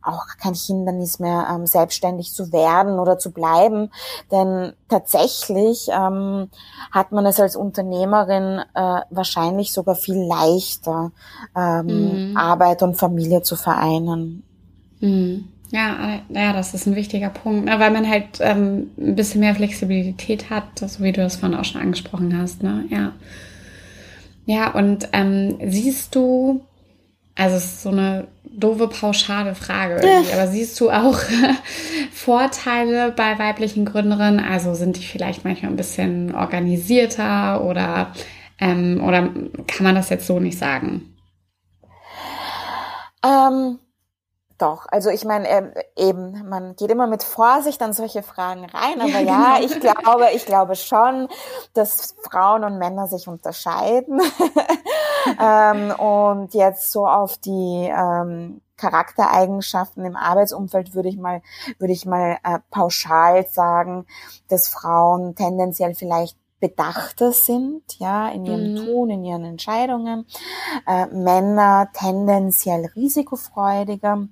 auch 0.00 0.24
kein 0.40 0.54
Hindernis 0.54 1.18
mehr, 1.18 1.48
ähm, 1.54 1.66
selbstständig 1.66 2.32
zu 2.32 2.50
werden 2.50 2.98
oder 2.98 3.18
zu 3.18 3.30
bleiben. 3.30 3.90
Denn 4.30 4.72
tatsächlich 4.88 5.88
ähm, 5.92 6.48
hat 6.90 7.12
man 7.12 7.26
es 7.26 7.38
als 7.38 7.56
Unternehmerin 7.56 8.60
äh, 8.74 9.00
wahrscheinlich 9.10 9.72
sogar 9.72 9.96
viel 9.96 10.16
leichter, 10.16 11.12
ähm, 11.54 12.30
mhm. 12.30 12.36
Arbeit 12.36 12.82
und 12.82 12.96
Familie 12.96 13.42
zu 13.42 13.56
vereinen. 13.56 14.44
Mhm. 15.00 15.48
Ja, 15.70 16.20
ja, 16.30 16.54
das 16.54 16.72
ist 16.72 16.86
ein 16.86 16.96
wichtiger 16.96 17.28
Punkt, 17.28 17.66
ne? 17.66 17.78
weil 17.78 17.90
man 17.90 18.08
halt 18.08 18.38
ähm, 18.40 18.90
ein 18.96 19.14
bisschen 19.14 19.40
mehr 19.40 19.54
Flexibilität 19.54 20.48
hat, 20.48 20.78
so 20.78 21.04
wie 21.04 21.12
du 21.12 21.20
das 21.20 21.36
vorhin 21.36 21.58
auch 21.58 21.64
schon 21.66 21.82
angesprochen 21.82 22.38
hast, 22.40 22.62
ne? 22.62 22.86
Ja. 22.88 23.12
Ja, 24.48 24.70
und 24.70 25.10
ähm, 25.12 25.58
siehst 25.62 26.14
du, 26.14 26.64
also 27.34 27.56
es 27.56 27.64
ist 27.64 27.82
so 27.82 27.90
eine 27.90 28.28
doofe, 28.44 28.88
pauschale 28.88 29.54
Frage 29.54 30.00
irgendwie, 30.02 30.32
aber 30.32 30.46
siehst 30.46 30.80
du 30.80 30.90
auch 30.90 31.18
Vorteile 32.12 33.12
bei 33.12 33.38
weiblichen 33.38 33.84
Gründerinnen? 33.84 34.40
Also 34.40 34.72
sind 34.72 34.96
die 34.96 35.04
vielleicht 35.04 35.44
manchmal 35.44 35.70
ein 35.70 35.76
bisschen 35.76 36.34
organisierter 36.34 37.62
oder, 37.62 38.14
ähm, 38.58 39.04
oder 39.04 39.28
kann 39.66 39.84
man 39.84 39.94
das 39.94 40.08
jetzt 40.08 40.26
so 40.26 40.40
nicht 40.40 40.56
sagen? 40.56 41.14
Ähm, 43.22 43.78
doch, 44.58 44.86
also 44.88 45.08
ich 45.10 45.24
meine, 45.24 45.48
ähm, 45.48 45.72
eben, 45.96 46.48
man 46.48 46.74
geht 46.74 46.90
immer 46.90 47.06
mit 47.06 47.22
Vorsicht 47.22 47.80
an 47.80 47.92
solche 47.92 48.24
Fragen 48.24 48.64
rein, 48.64 49.00
aber 49.00 49.20
ja, 49.20 49.58
ich 49.60 49.78
glaube, 49.78 50.30
ich 50.34 50.46
glaube 50.46 50.74
schon, 50.74 51.28
dass 51.74 52.16
Frauen 52.22 52.64
und 52.64 52.78
Männer 52.78 53.06
sich 53.06 53.28
unterscheiden. 53.28 54.20
ähm, 55.40 55.92
und 55.92 56.54
jetzt 56.54 56.90
so 56.90 57.06
auf 57.06 57.36
die 57.38 57.88
ähm, 57.88 58.60
Charaktereigenschaften 58.76 60.04
im 60.04 60.16
Arbeitsumfeld 60.16 60.92
würde 60.94 61.08
ich 61.08 61.18
mal, 61.18 61.40
würde 61.78 61.92
ich 61.92 62.04
mal 62.04 62.38
äh, 62.42 62.58
pauschal 62.70 63.46
sagen, 63.46 64.06
dass 64.48 64.68
Frauen 64.68 65.36
tendenziell 65.36 65.94
vielleicht 65.94 66.36
bedachter 66.60 67.30
sind, 67.30 67.82
ja, 67.98 68.28
in 68.30 68.44
ihrem 68.44 68.72
mhm. 68.72 68.76
Tun, 68.76 69.10
in 69.10 69.24
ihren 69.24 69.44
Entscheidungen, 69.44 70.26
äh, 70.86 71.06
Männer 71.06 71.90
tendenziell 71.92 72.86
risikofreudiger 72.96 74.26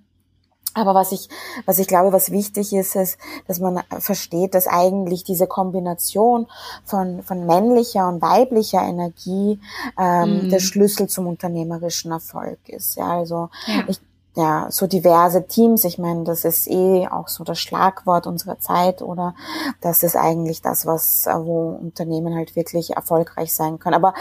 aber 0.77 0.95
was 0.95 1.13
ich, 1.13 1.29
was 1.65 1.79
ich 1.79 1.89
glaube, 1.89 2.13
was 2.13 2.31
wichtig 2.31 2.73
ist, 2.73 2.97
ist, 2.97 3.19
dass 3.49 3.59
man 3.61 3.83
versteht, 3.99 4.55
dass 4.55 4.67
eigentlich 4.67 5.25
diese 5.25 5.47
Kombination 5.47 6.47
von, 6.85 7.23
von 7.23 7.47
männlicher 7.47 8.09
und 8.09 8.21
weiblicher 8.21 8.83
Energie 8.83 9.59
ähm, 9.99 10.45
mhm. 10.45 10.51
der 10.51 10.61
Schlüssel 10.61 11.09
zum 11.09 11.27
unternehmerischen 11.27 12.13
Erfolg 12.13 12.59
ist. 12.69 12.97
Ja, 12.97 13.19
also 13.19 13.49
ja. 13.67 13.85
ich 13.89 14.01
ja, 14.37 14.67
so 14.71 14.87
diverse 14.87 15.47
Teams. 15.47 15.85
Ich 15.85 15.99
meine, 15.99 16.25
das 16.25 16.45
ist 16.45 16.69
eh 16.69 17.09
auch 17.09 17.29
so 17.29 17.43
das 17.43 17.59
Schlagwort 17.59 18.27
unserer 18.27 18.61
Zeit 18.61 19.01
oder 19.01 19.35
das 19.81 20.03
ist 20.03 20.15
eigentlich 20.15 20.61
das, 20.61 20.85
was, 20.85 21.27
äh, 21.27 21.35
wo 21.35 21.71
Unternehmen 21.71 22.35
halt 22.35 22.55
wirklich 22.55 22.91
erfolgreich 22.97 23.55
sein 23.55 23.79
können. 23.79 23.95
Aber 23.95 24.13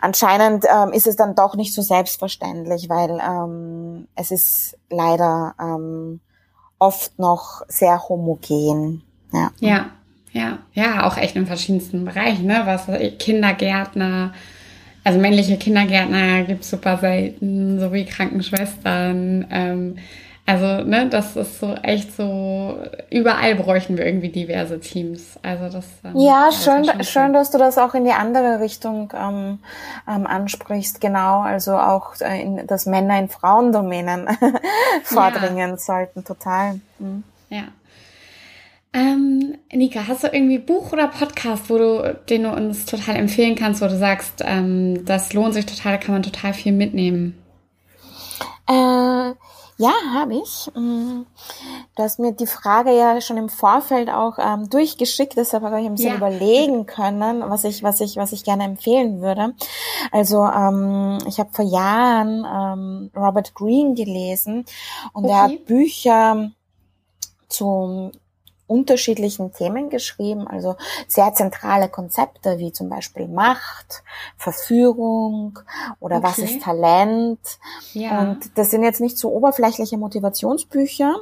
anscheinend 0.00 0.66
ähm, 0.70 0.92
ist 0.92 1.06
es 1.06 1.16
dann 1.16 1.34
doch 1.34 1.56
nicht 1.56 1.72
so 1.72 1.80
selbstverständlich, 1.80 2.90
weil 2.90 3.18
ähm, 3.26 4.06
es 4.14 4.30
ist 4.30 4.76
leider 4.90 5.54
ähm, 5.58 6.20
oft 6.78 7.18
noch 7.18 7.62
sehr 7.66 8.06
homogen. 8.06 9.02
Ja. 9.32 9.50
ja, 9.60 9.90
ja, 10.32 10.58
ja, 10.74 11.06
auch 11.06 11.16
echt 11.16 11.36
in 11.36 11.46
verschiedensten 11.46 12.04
Bereichen, 12.04 12.46
ne? 12.46 12.62
Was 12.66 12.86
Kindergärtner, 13.18 14.34
also 15.04 15.18
männliche 15.18 15.58
Kindergärtner 15.58 16.44
gibt 16.44 16.62
es 16.62 16.70
super 16.70 16.96
selten, 16.96 17.78
sowie 17.78 18.06
Krankenschwestern. 18.06 19.46
Ähm, 19.50 19.96
also, 20.46 20.84
ne, 20.84 21.08
das 21.08 21.36
ist 21.36 21.58
so 21.58 21.74
echt 21.82 22.14
so, 22.14 22.78
überall 23.10 23.54
bräuchten 23.54 23.96
wir 23.96 24.04
irgendwie 24.04 24.28
diverse 24.28 24.78
Teams. 24.78 25.38
Also 25.42 25.70
das. 25.70 25.86
Ähm, 26.04 26.18
ja, 26.18 26.50
schön, 26.52 27.02
schön, 27.02 27.32
dass 27.32 27.50
du 27.50 27.56
das 27.56 27.78
auch 27.78 27.94
in 27.94 28.04
die 28.04 28.12
andere 28.12 28.60
Richtung 28.60 29.10
ähm, 29.14 29.60
ähm, 30.06 30.26
ansprichst. 30.26 31.00
Genau, 31.00 31.40
also 31.40 31.78
auch, 31.78 32.20
äh, 32.20 32.42
in, 32.42 32.66
dass 32.66 32.84
Männer 32.84 33.18
in 33.18 33.28
Frauendomänen 33.28 34.28
vordringen 35.04 35.70
ja. 35.70 35.76
sollten, 35.78 36.24
total. 36.24 36.80
Mhm. 36.98 37.24
Ja. 37.48 37.64
Ähm, 38.94 39.58
Nika, 39.72 40.06
hast 40.06 40.22
du 40.22 40.28
irgendwie 40.28 40.60
Buch 40.60 40.92
oder 40.92 41.08
Podcast, 41.08 41.68
wo 41.68 41.78
du, 41.78 42.20
den 42.30 42.44
du 42.44 42.50
uns 42.52 42.86
total 42.86 43.16
empfehlen 43.16 43.56
kannst, 43.56 43.82
wo 43.82 43.86
du 43.86 43.98
sagst, 43.98 44.34
ähm, 44.44 45.04
das 45.04 45.32
lohnt 45.32 45.52
sich 45.52 45.66
total, 45.66 45.94
da 45.94 45.98
kann 45.98 46.14
man 46.14 46.22
total 46.22 46.54
viel 46.54 46.70
mitnehmen? 46.70 47.36
Äh, 48.68 49.34
ja, 49.76 49.92
habe 50.12 50.36
ich. 50.36 50.70
Mm, 50.76 51.22
du 51.96 52.02
hast 52.04 52.20
mir 52.20 52.30
die 52.30 52.46
Frage 52.46 52.96
ja 52.96 53.20
schon 53.20 53.36
im 53.36 53.48
Vorfeld 53.48 54.10
auch 54.10 54.38
ähm, 54.38 54.70
durchgeschickt, 54.70 55.36
deshalb 55.36 55.64
habe 55.64 55.80
ich 55.80 55.86
ein 55.86 55.96
bisschen 55.96 56.10
ja. 56.10 56.16
überlegen 56.16 56.86
können, 56.86 57.42
was 57.48 57.64
ich, 57.64 57.82
was 57.82 58.00
ich, 58.00 58.16
was 58.16 58.30
ich 58.30 58.44
gerne 58.44 58.62
empfehlen 58.62 59.20
würde. 59.20 59.54
Also 60.12 60.44
ähm, 60.44 61.18
ich 61.26 61.40
habe 61.40 61.50
vor 61.52 61.64
Jahren 61.64 62.46
ähm, 62.46 63.10
Robert 63.16 63.54
Greene 63.54 63.94
gelesen 63.94 64.64
und 65.12 65.24
okay. 65.24 65.32
er 65.32 65.42
hat 65.42 65.66
Bücher 65.66 66.52
zum 67.48 68.12
unterschiedlichen 68.66 69.52
Themen 69.52 69.90
geschrieben, 69.90 70.46
also 70.48 70.76
sehr 71.06 71.34
zentrale 71.34 71.88
Konzepte 71.88 72.58
wie 72.58 72.72
zum 72.72 72.88
Beispiel 72.88 73.28
Macht, 73.28 74.02
Verführung 74.38 75.58
oder 76.00 76.16
okay. 76.16 76.26
was 76.26 76.38
ist 76.38 76.62
Talent. 76.62 77.40
Ja. 77.92 78.20
Und 78.20 78.56
das 78.56 78.70
sind 78.70 78.82
jetzt 78.82 79.00
nicht 79.00 79.18
so 79.18 79.30
oberflächliche 79.30 79.98
Motivationsbücher, 79.98 81.14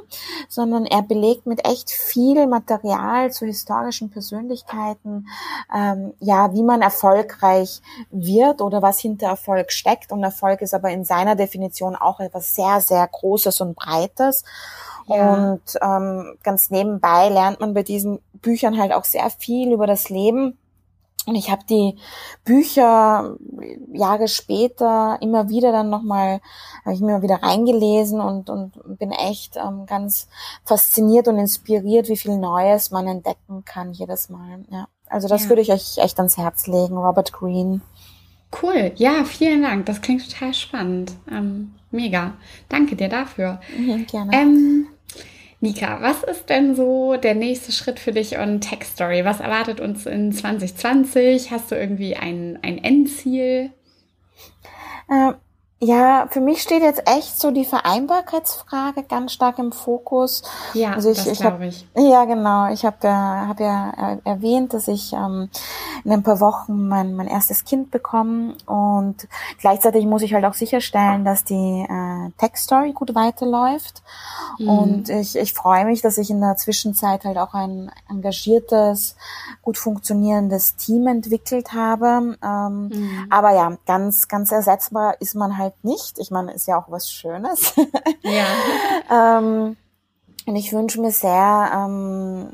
sondern 0.47 0.85
er 0.85 1.01
belegt 1.01 1.45
mit 1.45 1.67
echt 1.67 1.91
viel 1.91 2.47
Material 2.47 3.31
zu 3.31 3.45
historischen 3.45 4.09
Persönlichkeiten, 4.09 5.27
ähm, 5.73 6.13
ja, 6.19 6.53
wie 6.53 6.63
man 6.63 6.81
erfolgreich 6.81 7.81
wird 8.09 8.61
oder 8.61 8.81
was 8.81 8.99
hinter 8.99 9.27
Erfolg 9.27 9.71
steckt. 9.71 10.11
Und 10.11 10.23
Erfolg 10.23 10.61
ist 10.61 10.73
aber 10.73 10.89
in 10.91 11.03
seiner 11.03 11.35
Definition 11.35 11.95
auch 11.95 12.19
etwas 12.19 12.55
sehr, 12.55 12.79
sehr 12.79 13.05
Großes 13.07 13.59
und 13.61 13.75
Breites. 13.75 14.43
Ja. 15.07 15.33
Und 15.33 15.61
ähm, 15.81 16.37
ganz 16.43 16.69
nebenbei 16.69 17.29
lernt 17.29 17.59
man 17.59 17.73
bei 17.73 17.83
diesen 17.83 18.19
Büchern 18.33 18.77
halt 18.77 18.93
auch 18.93 19.05
sehr 19.05 19.29
viel 19.29 19.71
über 19.71 19.87
das 19.87 20.09
Leben. 20.09 20.57
Und 21.25 21.35
ich 21.35 21.49
habe 21.49 21.63
die 21.69 21.95
Bücher 22.43 23.37
Jahre 23.93 24.27
später 24.27 25.17
immer 25.21 25.47
wieder 25.47 25.71
dann 25.71 25.89
nochmal, 25.89 26.41
habe 26.83 26.95
ich 26.95 26.99
mir 26.99 27.21
wieder 27.21 27.41
reingelesen 27.41 28.19
und, 28.19 28.49
und 28.49 28.73
bin 28.99 29.11
echt 29.11 29.55
ähm, 29.55 29.85
ganz 29.85 30.27
fasziniert 30.65 31.29
und 31.29 31.37
inspiriert, 31.37 32.09
wie 32.09 32.17
viel 32.17 32.37
Neues 32.37 32.91
man 32.91 33.07
entdecken 33.07 33.63
kann 33.63 33.93
jedes 33.93 34.29
Mal. 34.29 34.65
Ja. 34.69 34.87
Also 35.07 35.29
das 35.29 35.43
ja. 35.43 35.49
würde 35.49 35.61
ich 35.61 35.71
euch 35.71 35.97
echt 35.97 36.17
ans 36.17 36.37
Herz 36.37 36.67
legen, 36.67 36.97
Robert 36.97 37.31
Greene. 37.31 37.79
Cool, 38.61 38.91
ja, 38.95 39.23
vielen 39.23 39.63
Dank. 39.63 39.85
Das 39.85 40.01
klingt 40.01 40.29
total 40.29 40.53
spannend. 40.53 41.13
Ähm, 41.31 41.73
mega. 41.91 42.33
Danke 42.69 42.95
dir 42.95 43.09
dafür. 43.09 43.61
Mhm, 43.75 44.05
gerne. 44.07 44.31
Ähm, 44.33 44.87
Nika, 45.63 46.01
was 46.01 46.23
ist 46.23 46.49
denn 46.49 46.75
so 46.75 47.15
der 47.15 47.35
nächste 47.35 47.71
Schritt 47.71 47.97
für 47.97 48.11
dich 48.11 48.37
und 48.37 48.59
Tech 48.59 48.83
Story? 48.83 49.23
Was 49.23 49.39
erwartet 49.39 49.79
uns 49.79 50.05
in 50.05 50.33
2020? 50.33 51.51
Hast 51.51 51.71
du 51.71 51.75
irgendwie 51.75 52.17
ein, 52.17 52.59
ein 52.61 52.83
Endziel? 52.83 53.71
Äh, 55.09 55.31
ja, 55.83 56.27
für 56.29 56.39
mich 56.39 56.61
steht 56.61 56.81
jetzt 56.81 57.03
echt 57.05 57.39
so 57.39 57.51
die 57.51 57.65
Vereinbarkeitsfrage 57.65 59.03
ganz 59.03 59.33
stark 59.33 59.59
im 59.59 59.71
Fokus. 59.71 60.43
Ja, 60.73 60.93
also 60.93 61.11
ich, 61.11 61.23
das 61.23 61.39
glaube 61.39 61.67
ich. 61.67 61.85
Ja, 61.95 62.25
genau. 62.25 62.71
Ich 62.71 62.85
habe 62.85 62.97
ja, 63.03 63.47
hab 63.49 63.59
ja 63.59 64.17
erwähnt, 64.23 64.73
dass 64.73 64.87
ich 64.87 65.13
ähm, 65.13 65.49
in 66.03 66.11
ein 66.11 66.23
paar 66.23 66.39
Wochen 66.39 66.87
mein, 66.87 67.15
mein 67.15 67.27
erstes 67.27 67.65
Kind 67.65 67.91
bekomme 67.91 68.55
und 68.65 69.27
gleichzeitig 69.59 70.05
muss 70.05 70.21
ich 70.21 70.33
halt 70.33 70.45
auch 70.45 70.53
sicherstellen, 70.53 71.25
dass 71.25 71.43
die 71.43 71.85
äh, 71.89 72.31
Tech-Story 72.37 72.93
gut 72.93 73.13
weiterläuft. 73.13 74.03
Mhm. 74.59 74.69
Und 74.69 75.09
ich, 75.09 75.35
ich 75.35 75.53
freue 75.53 75.85
mich, 75.85 76.01
dass 76.01 76.17
ich 76.17 76.29
in 76.29 76.39
der 76.39 76.55
Zwischenzeit 76.55 77.25
halt 77.25 77.37
auch 77.37 77.53
ein 77.53 77.91
engagiertes, 78.09 79.15
gut 79.61 79.77
funktionierendes 79.77 80.75
Team 80.77 81.07
entwickelt 81.07 81.73
habe. 81.73 82.37
Ähm, 82.41 82.87
mhm. 82.87 83.27
Aber 83.29 83.53
ja, 83.53 83.77
ganz, 83.85 84.27
ganz 84.27 84.51
ersetzbar 84.51 85.15
ist 85.19 85.35
man 85.35 85.57
halt 85.57 85.72
halt 85.73 85.83
nicht. 85.83 86.19
Ich 86.19 86.31
meine, 86.31 86.53
ist 86.53 86.67
ja 86.67 86.79
auch 86.79 86.89
was 86.89 87.09
Schönes. 87.09 87.73
Ja. 88.23 89.37
ähm, 89.39 89.77
und 90.45 90.55
ich 90.55 90.73
wünsche 90.73 90.99
mir 90.99 91.11
sehr, 91.11 91.71
ähm, 91.73 92.49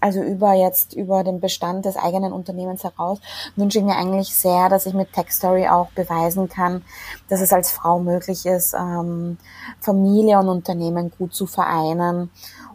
also 0.00 0.22
über 0.22 0.52
jetzt, 0.52 0.94
über 0.94 1.24
den 1.24 1.40
Bestand 1.40 1.84
des 1.84 1.96
eigenen 1.96 2.32
Unternehmens 2.32 2.84
heraus, 2.84 3.18
wünsche 3.56 3.78
ich 3.78 3.84
mir 3.84 3.96
eigentlich 3.96 4.34
sehr, 4.34 4.68
dass 4.68 4.86
ich 4.86 4.94
mit 4.94 5.12
Techstory 5.12 5.68
auch 5.68 5.90
beweisen 5.92 6.48
kann, 6.48 6.84
dass 7.28 7.40
es 7.40 7.52
als 7.52 7.70
Frau 7.70 7.98
möglich 8.00 8.44
ist, 8.46 8.74
ähm, 8.74 9.38
Familie 9.80 10.38
und 10.38 10.48
Unternehmen 10.48 11.10
gut 11.16 11.34
zu 11.34 11.46
vereinen, 11.46 12.30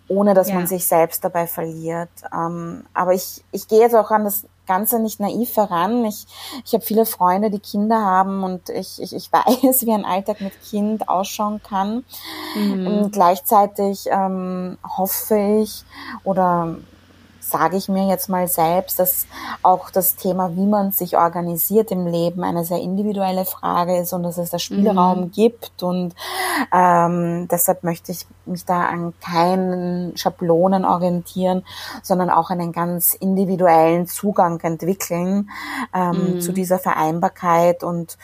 ohne 0.10 0.34
dass 0.34 0.50
ja. 0.50 0.56
man 0.56 0.68
sich 0.68 0.86
selbst 0.86 1.24
dabei 1.24 1.48
verliert. 1.48 2.10
Ähm, 2.34 2.84
aber 2.94 3.14
ich, 3.14 3.44
ich 3.52 3.68
gehe 3.68 3.80
jetzt 3.80 3.96
auch 3.96 4.12
an 4.12 4.26
das 4.26 4.44
Ganze 4.68 5.00
nicht 5.00 5.20
naiv 5.20 5.56
heran. 5.56 6.06
Ich, 6.06 6.28
ich 6.66 6.74
habe 6.74 6.84
viele 6.84 7.06
Freunde, 7.06 7.50
die 7.50 7.60
Kinder 7.60 8.04
haben 8.04 8.44
und 8.44 8.70
ich, 8.70 9.02
ich, 9.02 9.16
ich 9.16 9.32
weiß, 9.32 9.86
wie 9.86 9.94
ein 9.94 10.06
Alltag 10.06 10.42
mit 10.42 10.54
Kind 10.64 11.08
ausschauen 11.08 11.62
kann. 11.64 12.04
Mhm. 12.56 12.88
Und 12.88 13.12
gleichzeitig 13.12 14.08
ähm, 14.12 14.78
hoffe 14.98 15.62
ich 15.62 15.84
oder 16.24 16.76
sage 17.50 17.78
ich 17.78 17.90
mir 17.90 18.08
jetzt 18.08 18.30
mal 18.30 18.48
selbst, 18.48 19.00
dass 19.00 19.26
auch 19.62 19.90
das 19.90 20.16
Thema, 20.16 20.56
wie 20.56 20.66
man 20.66 20.92
sich 20.92 21.18
organisiert 21.18 21.92
im 21.92 22.08
Leben, 22.08 22.44
eine 22.44 22.64
sehr 22.64 22.80
individuelle 22.80 23.46
Frage 23.46 23.98
ist 23.98 24.14
und 24.14 24.24
dass 24.24 24.38
es 24.38 24.50
da 24.50 24.60
Spielraum 24.60 25.22
mhm. 25.22 25.32
gibt. 25.32 25.84
Und 25.84 26.16
ähm, 26.74 27.48
deshalb 27.50 27.84
möchte 27.84 28.12
ich 28.12 28.26
mich 28.46 28.66
da 28.66 28.86
an 28.86 29.14
keinen 29.20 30.16
Schablonen 30.18 30.86
orientieren, 30.86 31.64
sondern 32.04 32.30
auch 32.30 32.50
einen 32.50 32.72
ganz 32.72 33.14
individuellen 33.14 34.08
Zugang 34.08 34.60
entwickeln 34.62 35.50
ähm, 35.94 36.36
mhm. 36.36 36.42
zu 36.42 36.52
dieser 36.52 36.80
Vereinbarkeit 36.80 37.84
und 37.84 38.18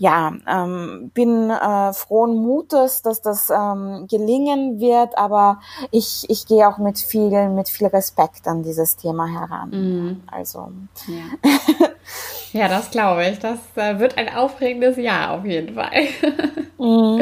ja, 0.00 0.32
ähm, 0.48 1.10
bin 1.12 1.50
äh, 1.50 1.92
frohen 1.92 2.34
Mutes, 2.34 3.02
dass 3.02 3.20
das 3.20 3.50
ähm, 3.50 4.06
gelingen 4.08 4.80
wird, 4.80 5.18
aber 5.18 5.60
ich, 5.90 6.24
ich 6.30 6.46
gehe 6.46 6.66
auch 6.66 6.78
mit 6.78 6.98
viel, 6.98 7.50
mit 7.50 7.68
viel 7.68 7.88
Respekt 7.88 8.48
an 8.48 8.62
dieses 8.62 8.96
Thema 8.96 9.26
heran. 9.26 9.70
Mhm. 9.70 10.22
Also. 10.26 10.72
Ja. 11.06 11.90
ja, 12.60 12.68
das 12.68 12.90
glaube 12.90 13.28
ich. 13.28 13.40
Das 13.40 13.58
äh, 13.76 13.98
wird 13.98 14.16
ein 14.16 14.34
aufregendes 14.34 14.96
Jahr 14.96 15.32
auf 15.32 15.44
jeden 15.44 15.74
Fall. 15.74 16.08
mhm. 16.78 17.20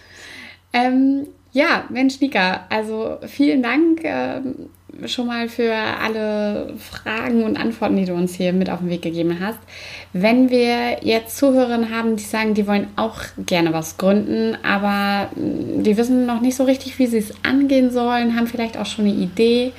ähm, 0.72 1.26
ja, 1.52 1.84
Mensch, 1.90 2.18
Nika, 2.22 2.64
also 2.70 3.18
vielen 3.26 3.62
Dank. 3.62 4.00
Ähm, 4.04 4.70
schon 5.06 5.26
mal 5.26 5.48
für 5.48 5.74
alle 5.74 6.74
Fragen 6.78 7.44
und 7.44 7.56
Antworten, 7.56 7.96
die 7.96 8.04
du 8.04 8.14
uns 8.14 8.34
hier 8.34 8.52
mit 8.52 8.70
auf 8.70 8.80
den 8.80 8.88
Weg 8.88 9.02
gegeben 9.02 9.38
hast. 9.40 9.58
Wenn 10.12 10.50
wir 10.50 11.04
jetzt 11.04 11.36
Zuhörerinnen 11.36 11.94
haben, 11.94 12.16
die 12.16 12.24
sagen, 12.24 12.54
die 12.54 12.66
wollen 12.66 12.88
auch 12.96 13.20
gerne 13.38 13.72
was 13.72 13.98
gründen, 13.98 14.56
aber 14.62 15.30
mm, 15.36 15.82
die 15.82 15.96
wissen 15.96 16.26
noch 16.26 16.40
nicht 16.40 16.56
so 16.56 16.64
richtig, 16.64 16.98
wie 16.98 17.06
sie 17.06 17.18
es 17.18 17.32
angehen 17.44 17.90
sollen, 17.90 18.36
haben 18.36 18.46
vielleicht 18.46 18.76
auch 18.76 18.86
schon 18.86 19.06
eine 19.06 19.14
Idee. 19.14 19.72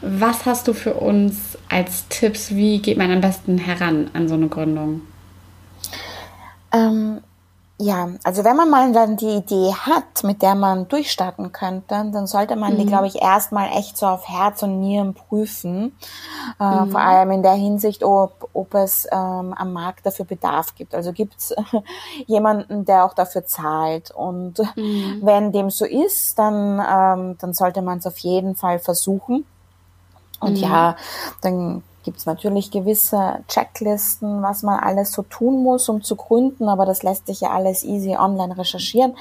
Was 0.00 0.46
hast 0.46 0.68
du 0.68 0.72
für 0.72 0.94
uns 0.94 1.58
als 1.68 2.06
Tipps? 2.08 2.54
Wie 2.54 2.78
geht 2.78 2.98
man 2.98 3.10
am 3.10 3.20
besten 3.20 3.58
heran 3.58 4.10
an 4.12 4.28
so 4.28 4.34
eine 4.34 4.48
Gründung? 4.48 5.02
Ähm, 6.72 7.20
ja, 7.80 8.08
also 8.24 8.42
wenn 8.42 8.56
man 8.56 8.70
mal 8.70 8.92
dann 8.92 9.16
die 9.16 9.36
Idee 9.36 9.72
hat, 9.72 10.24
mit 10.24 10.42
der 10.42 10.56
man 10.56 10.88
durchstarten 10.88 11.52
könnte, 11.52 12.10
dann 12.12 12.26
sollte 12.26 12.56
man 12.56 12.74
mhm. 12.74 12.78
die, 12.78 12.86
glaube 12.86 13.06
ich, 13.06 13.22
erstmal 13.22 13.68
echt 13.68 13.96
so 13.96 14.06
auf 14.06 14.28
Herz 14.28 14.64
und 14.64 14.80
Nieren 14.80 15.14
prüfen. 15.14 15.96
Äh, 16.58 16.64
mhm. 16.64 16.90
Vor 16.90 17.00
allem 17.00 17.30
in 17.30 17.44
der 17.44 17.52
Hinsicht, 17.52 18.02
ob, 18.02 18.50
ob 18.52 18.74
es 18.74 19.06
ähm, 19.12 19.54
am 19.54 19.72
Markt 19.72 20.04
dafür 20.04 20.24
Bedarf 20.24 20.74
gibt. 20.74 20.92
Also 20.92 21.12
gibt 21.12 21.36
es 21.36 21.54
jemanden, 22.26 22.84
der 22.84 23.04
auch 23.04 23.14
dafür 23.14 23.46
zahlt. 23.46 24.10
Und 24.10 24.58
mhm. 24.74 25.20
wenn 25.22 25.52
dem 25.52 25.70
so 25.70 25.84
ist, 25.84 26.36
dann, 26.36 26.80
ähm, 26.80 27.36
dann 27.38 27.54
sollte 27.54 27.80
man 27.80 27.98
es 27.98 28.06
auf 28.08 28.18
jeden 28.18 28.56
Fall 28.56 28.80
versuchen. 28.80 29.46
Und 30.40 30.56
mhm. 30.56 30.64
ja, 30.64 30.96
dann 31.42 31.84
gibt 32.08 32.20
es 32.20 32.24
natürlich 32.24 32.70
gewisse 32.70 33.40
Checklisten, 33.48 34.42
was 34.42 34.62
man 34.62 34.80
alles 34.80 35.12
so 35.12 35.20
tun 35.20 35.62
muss, 35.62 35.90
um 35.90 36.00
zu 36.00 36.16
gründen, 36.16 36.66
aber 36.70 36.86
das 36.86 37.02
lässt 37.02 37.26
sich 37.26 37.42
ja 37.42 37.50
alles 37.50 37.84
easy 37.84 38.16
online 38.16 38.56
recherchieren. 38.56 39.14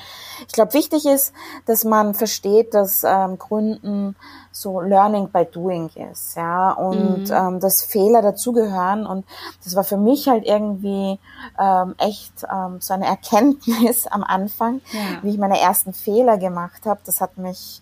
Ich 0.48 0.54
glaube, 0.54 0.74
wichtig 0.74 1.06
ist, 1.06 1.34
dass 1.66 1.84
man 1.84 2.14
versteht, 2.14 2.74
dass 2.74 3.04
ähm, 3.04 3.38
Gründen 3.38 4.16
so 4.52 4.82
Learning 4.82 5.30
by 5.30 5.46
Doing 5.46 5.90
ist, 6.12 6.36
ja, 6.36 6.72
und 6.72 7.30
mhm. 7.30 7.34
ähm, 7.34 7.60
dass 7.60 7.84
Fehler 7.84 8.22
dazugehören 8.22 9.06
und 9.06 9.26
das 9.64 9.76
war 9.76 9.84
für 9.84 9.98
mich 9.98 10.28
halt 10.28 10.46
irgendwie 10.46 11.20
ähm, 11.60 11.96
echt 11.98 12.46
ähm, 12.52 12.80
so 12.80 12.94
eine 12.94 13.06
Erkenntnis 13.06 14.08
am 14.08 14.24
Anfang, 14.24 14.82
ja. 14.92 15.22
wie 15.22 15.32
ich 15.32 15.38
meine 15.38 15.60
ersten 15.60 15.94
Fehler 15.94 16.38
gemacht 16.38 16.86
habe. 16.86 17.00
Das 17.06 17.22
hat 17.22 17.38
mich 17.38 17.82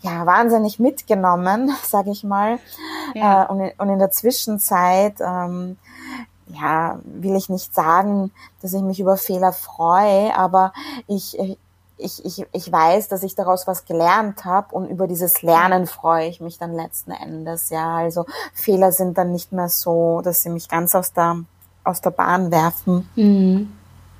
ja 0.00 0.26
wahnsinnig 0.26 0.78
mitgenommen, 0.78 1.70
sage 1.82 2.10
ich 2.10 2.24
mal, 2.24 2.58
ja. 3.14 3.44
äh, 3.44 3.46
und, 3.48 3.60
in, 3.60 3.72
und 3.78 3.88
in 3.88 3.98
der 3.98 4.10
Zwischenzeit 4.10 5.20
ähm, 5.20 5.76
ja, 6.48 7.00
will 7.04 7.34
ich 7.36 7.48
nicht 7.48 7.74
sagen, 7.74 8.30
dass 8.62 8.72
ich 8.72 8.82
mich 8.82 9.00
über 9.00 9.16
Fehler 9.16 9.52
freue, 9.52 10.36
aber 10.36 10.72
ich, 11.06 11.38
ich, 11.98 12.24
ich, 12.24 12.46
ich 12.52 12.70
weiß, 12.70 13.08
dass 13.08 13.22
ich 13.22 13.34
daraus 13.34 13.66
was 13.66 13.84
gelernt 13.84 14.44
habe 14.44 14.74
und 14.74 14.88
über 14.88 15.06
dieses 15.06 15.42
Lernen 15.42 15.86
freue 15.86 16.28
ich 16.28 16.40
mich 16.40 16.58
dann 16.58 16.74
letzten 16.74 17.12
Endes. 17.12 17.70
Ja, 17.70 17.96
also 17.96 18.26
Fehler 18.52 18.92
sind 18.92 19.16
dann 19.16 19.32
nicht 19.32 19.52
mehr 19.52 19.68
so, 19.68 20.20
dass 20.22 20.42
sie 20.42 20.50
mich 20.50 20.68
ganz 20.68 20.94
aus 20.94 21.12
der, 21.12 21.38
aus 21.84 22.00
der 22.00 22.10
Bahn 22.10 22.50
werfen. 22.50 23.08
Mhm. 23.16 23.72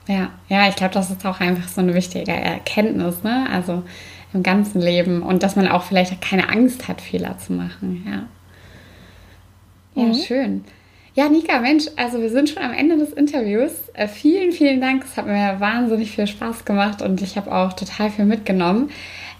Ja, 0.07 0.31
ja, 0.49 0.69
ich 0.69 0.77
glaube, 0.77 0.95
das 0.95 1.11
ist 1.11 1.27
auch 1.27 1.41
einfach 1.41 1.69
so 1.69 1.81
eine 1.81 1.93
wichtige 1.93 2.33
Erkenntnis, 2.33 3.23
ne? 3.25 3.49
Also 3.53 3.83
im 4.33 4.43
ganzen 4.43 4.81
Leben 4.81 5.23
und 5.23 5.43
dass 5.43 5.57
man 5.57 5.69
auch 5.69 5.83
vielleicht 5.83 6.21
keine 6.21 6.49
Angst 6.49 6.89
hat, 6.89 7.01
Fehler 7.01 7.39
zu 7.39 7.53
machen. 7.53 8.05
Ja, 8.07 10.03
ja, 10.03 10.09
mhm. 10.09 10.15
schön. 10.15 10.65
Ja, 11.17 11.31
Nika, 11.31 11.61
Mensch, 11.61 11.87
also 11.97 12.21
wir 12.21 12.29
sind 12.29 12.51
schon 12.51 12.63
am 12.63 12.75
Ende 12.75 12.99
des 12.99 13.15
Interviews. 13.15 13.73
Äh, 13.95 14.07
vielen, 14.07 14.53
vielen 14.53 14.83
Dank. 14.83 15.03
Es 15.03 15.17
hat 15.17 15.25
mir 15.25 15.57
wahnsinnig 15.61 16.11
viel 16.11 16.27
Spaß 16.27 16.67
gemacht 16.67 17.01
und 17.01 17.23
ich 17.23 17.39
habe 17.39 17.51
auch 17.51 17.73
total 17.73 18.11
viel 18.11 18.27
mitgenommen. 18.27 18.91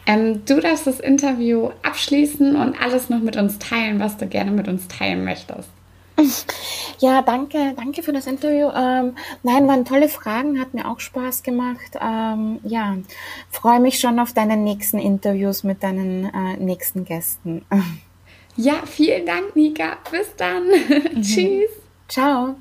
Ähm, 0.07 0.43
du 0.47 0.59
darfst 0.59 0.87
das 0.87 1.01
Interview 1.01 1.69
abschließen 1.83 2.57
und 2.57 2.81
alles 2.81 3.11
noch 3.11 3.21
mit 3.21 3.37
uns 3.37 3.59
teilen, 3.59 4.01
was 4.01 4.17
du 4.17 4.27
gerne 4.27 4.53
mit 4.53 4.69
uns 4.69 4.89
teilen 4.89 5.23
möchtest. 5.25 5.69
Ja, 6.99 7.21
danke, 7.21 7.75
danke 7.77 8.03
für 8.03 8.15
das 8.15 8.27
Interview. 8.27 8.71
Ähm, 8.75 9.17
nein, 9.43 9.69
waren 9.69 9.85
tolle 9.85 10.09
Fragen, 10.09 10.59
hat 10.59 10.73
mir 10.73 10.91
auch 10.91 10.99
Spaß 10.99 11.43
gemacht. 11.43 11.99
Ähm, 12.01 12.59
ja, 12.65 12.97
freue 13.51 13.81
mich 13.81 13.99
schon 14.01 14.19
auf 14.19 14.33
deine 14.33 14.57
nächsten 14.57 14.99
Interviews 14.99 15.63
mit 15.63 15.83
deinen 15.83 16.25
äh, 16.25 16.57
nächsten 16.57 17.05
Gästen. 17.05 17.67
Ja, 18.57 18.83
vielen 18.87 19.27
Dank, 19.27 19.55
Nika. 19.55 19.99
Bis 20.11 20.35
dann. 20.37 20.65
Tschüss. 21.23 21.71
Ciao. 22.09 22.57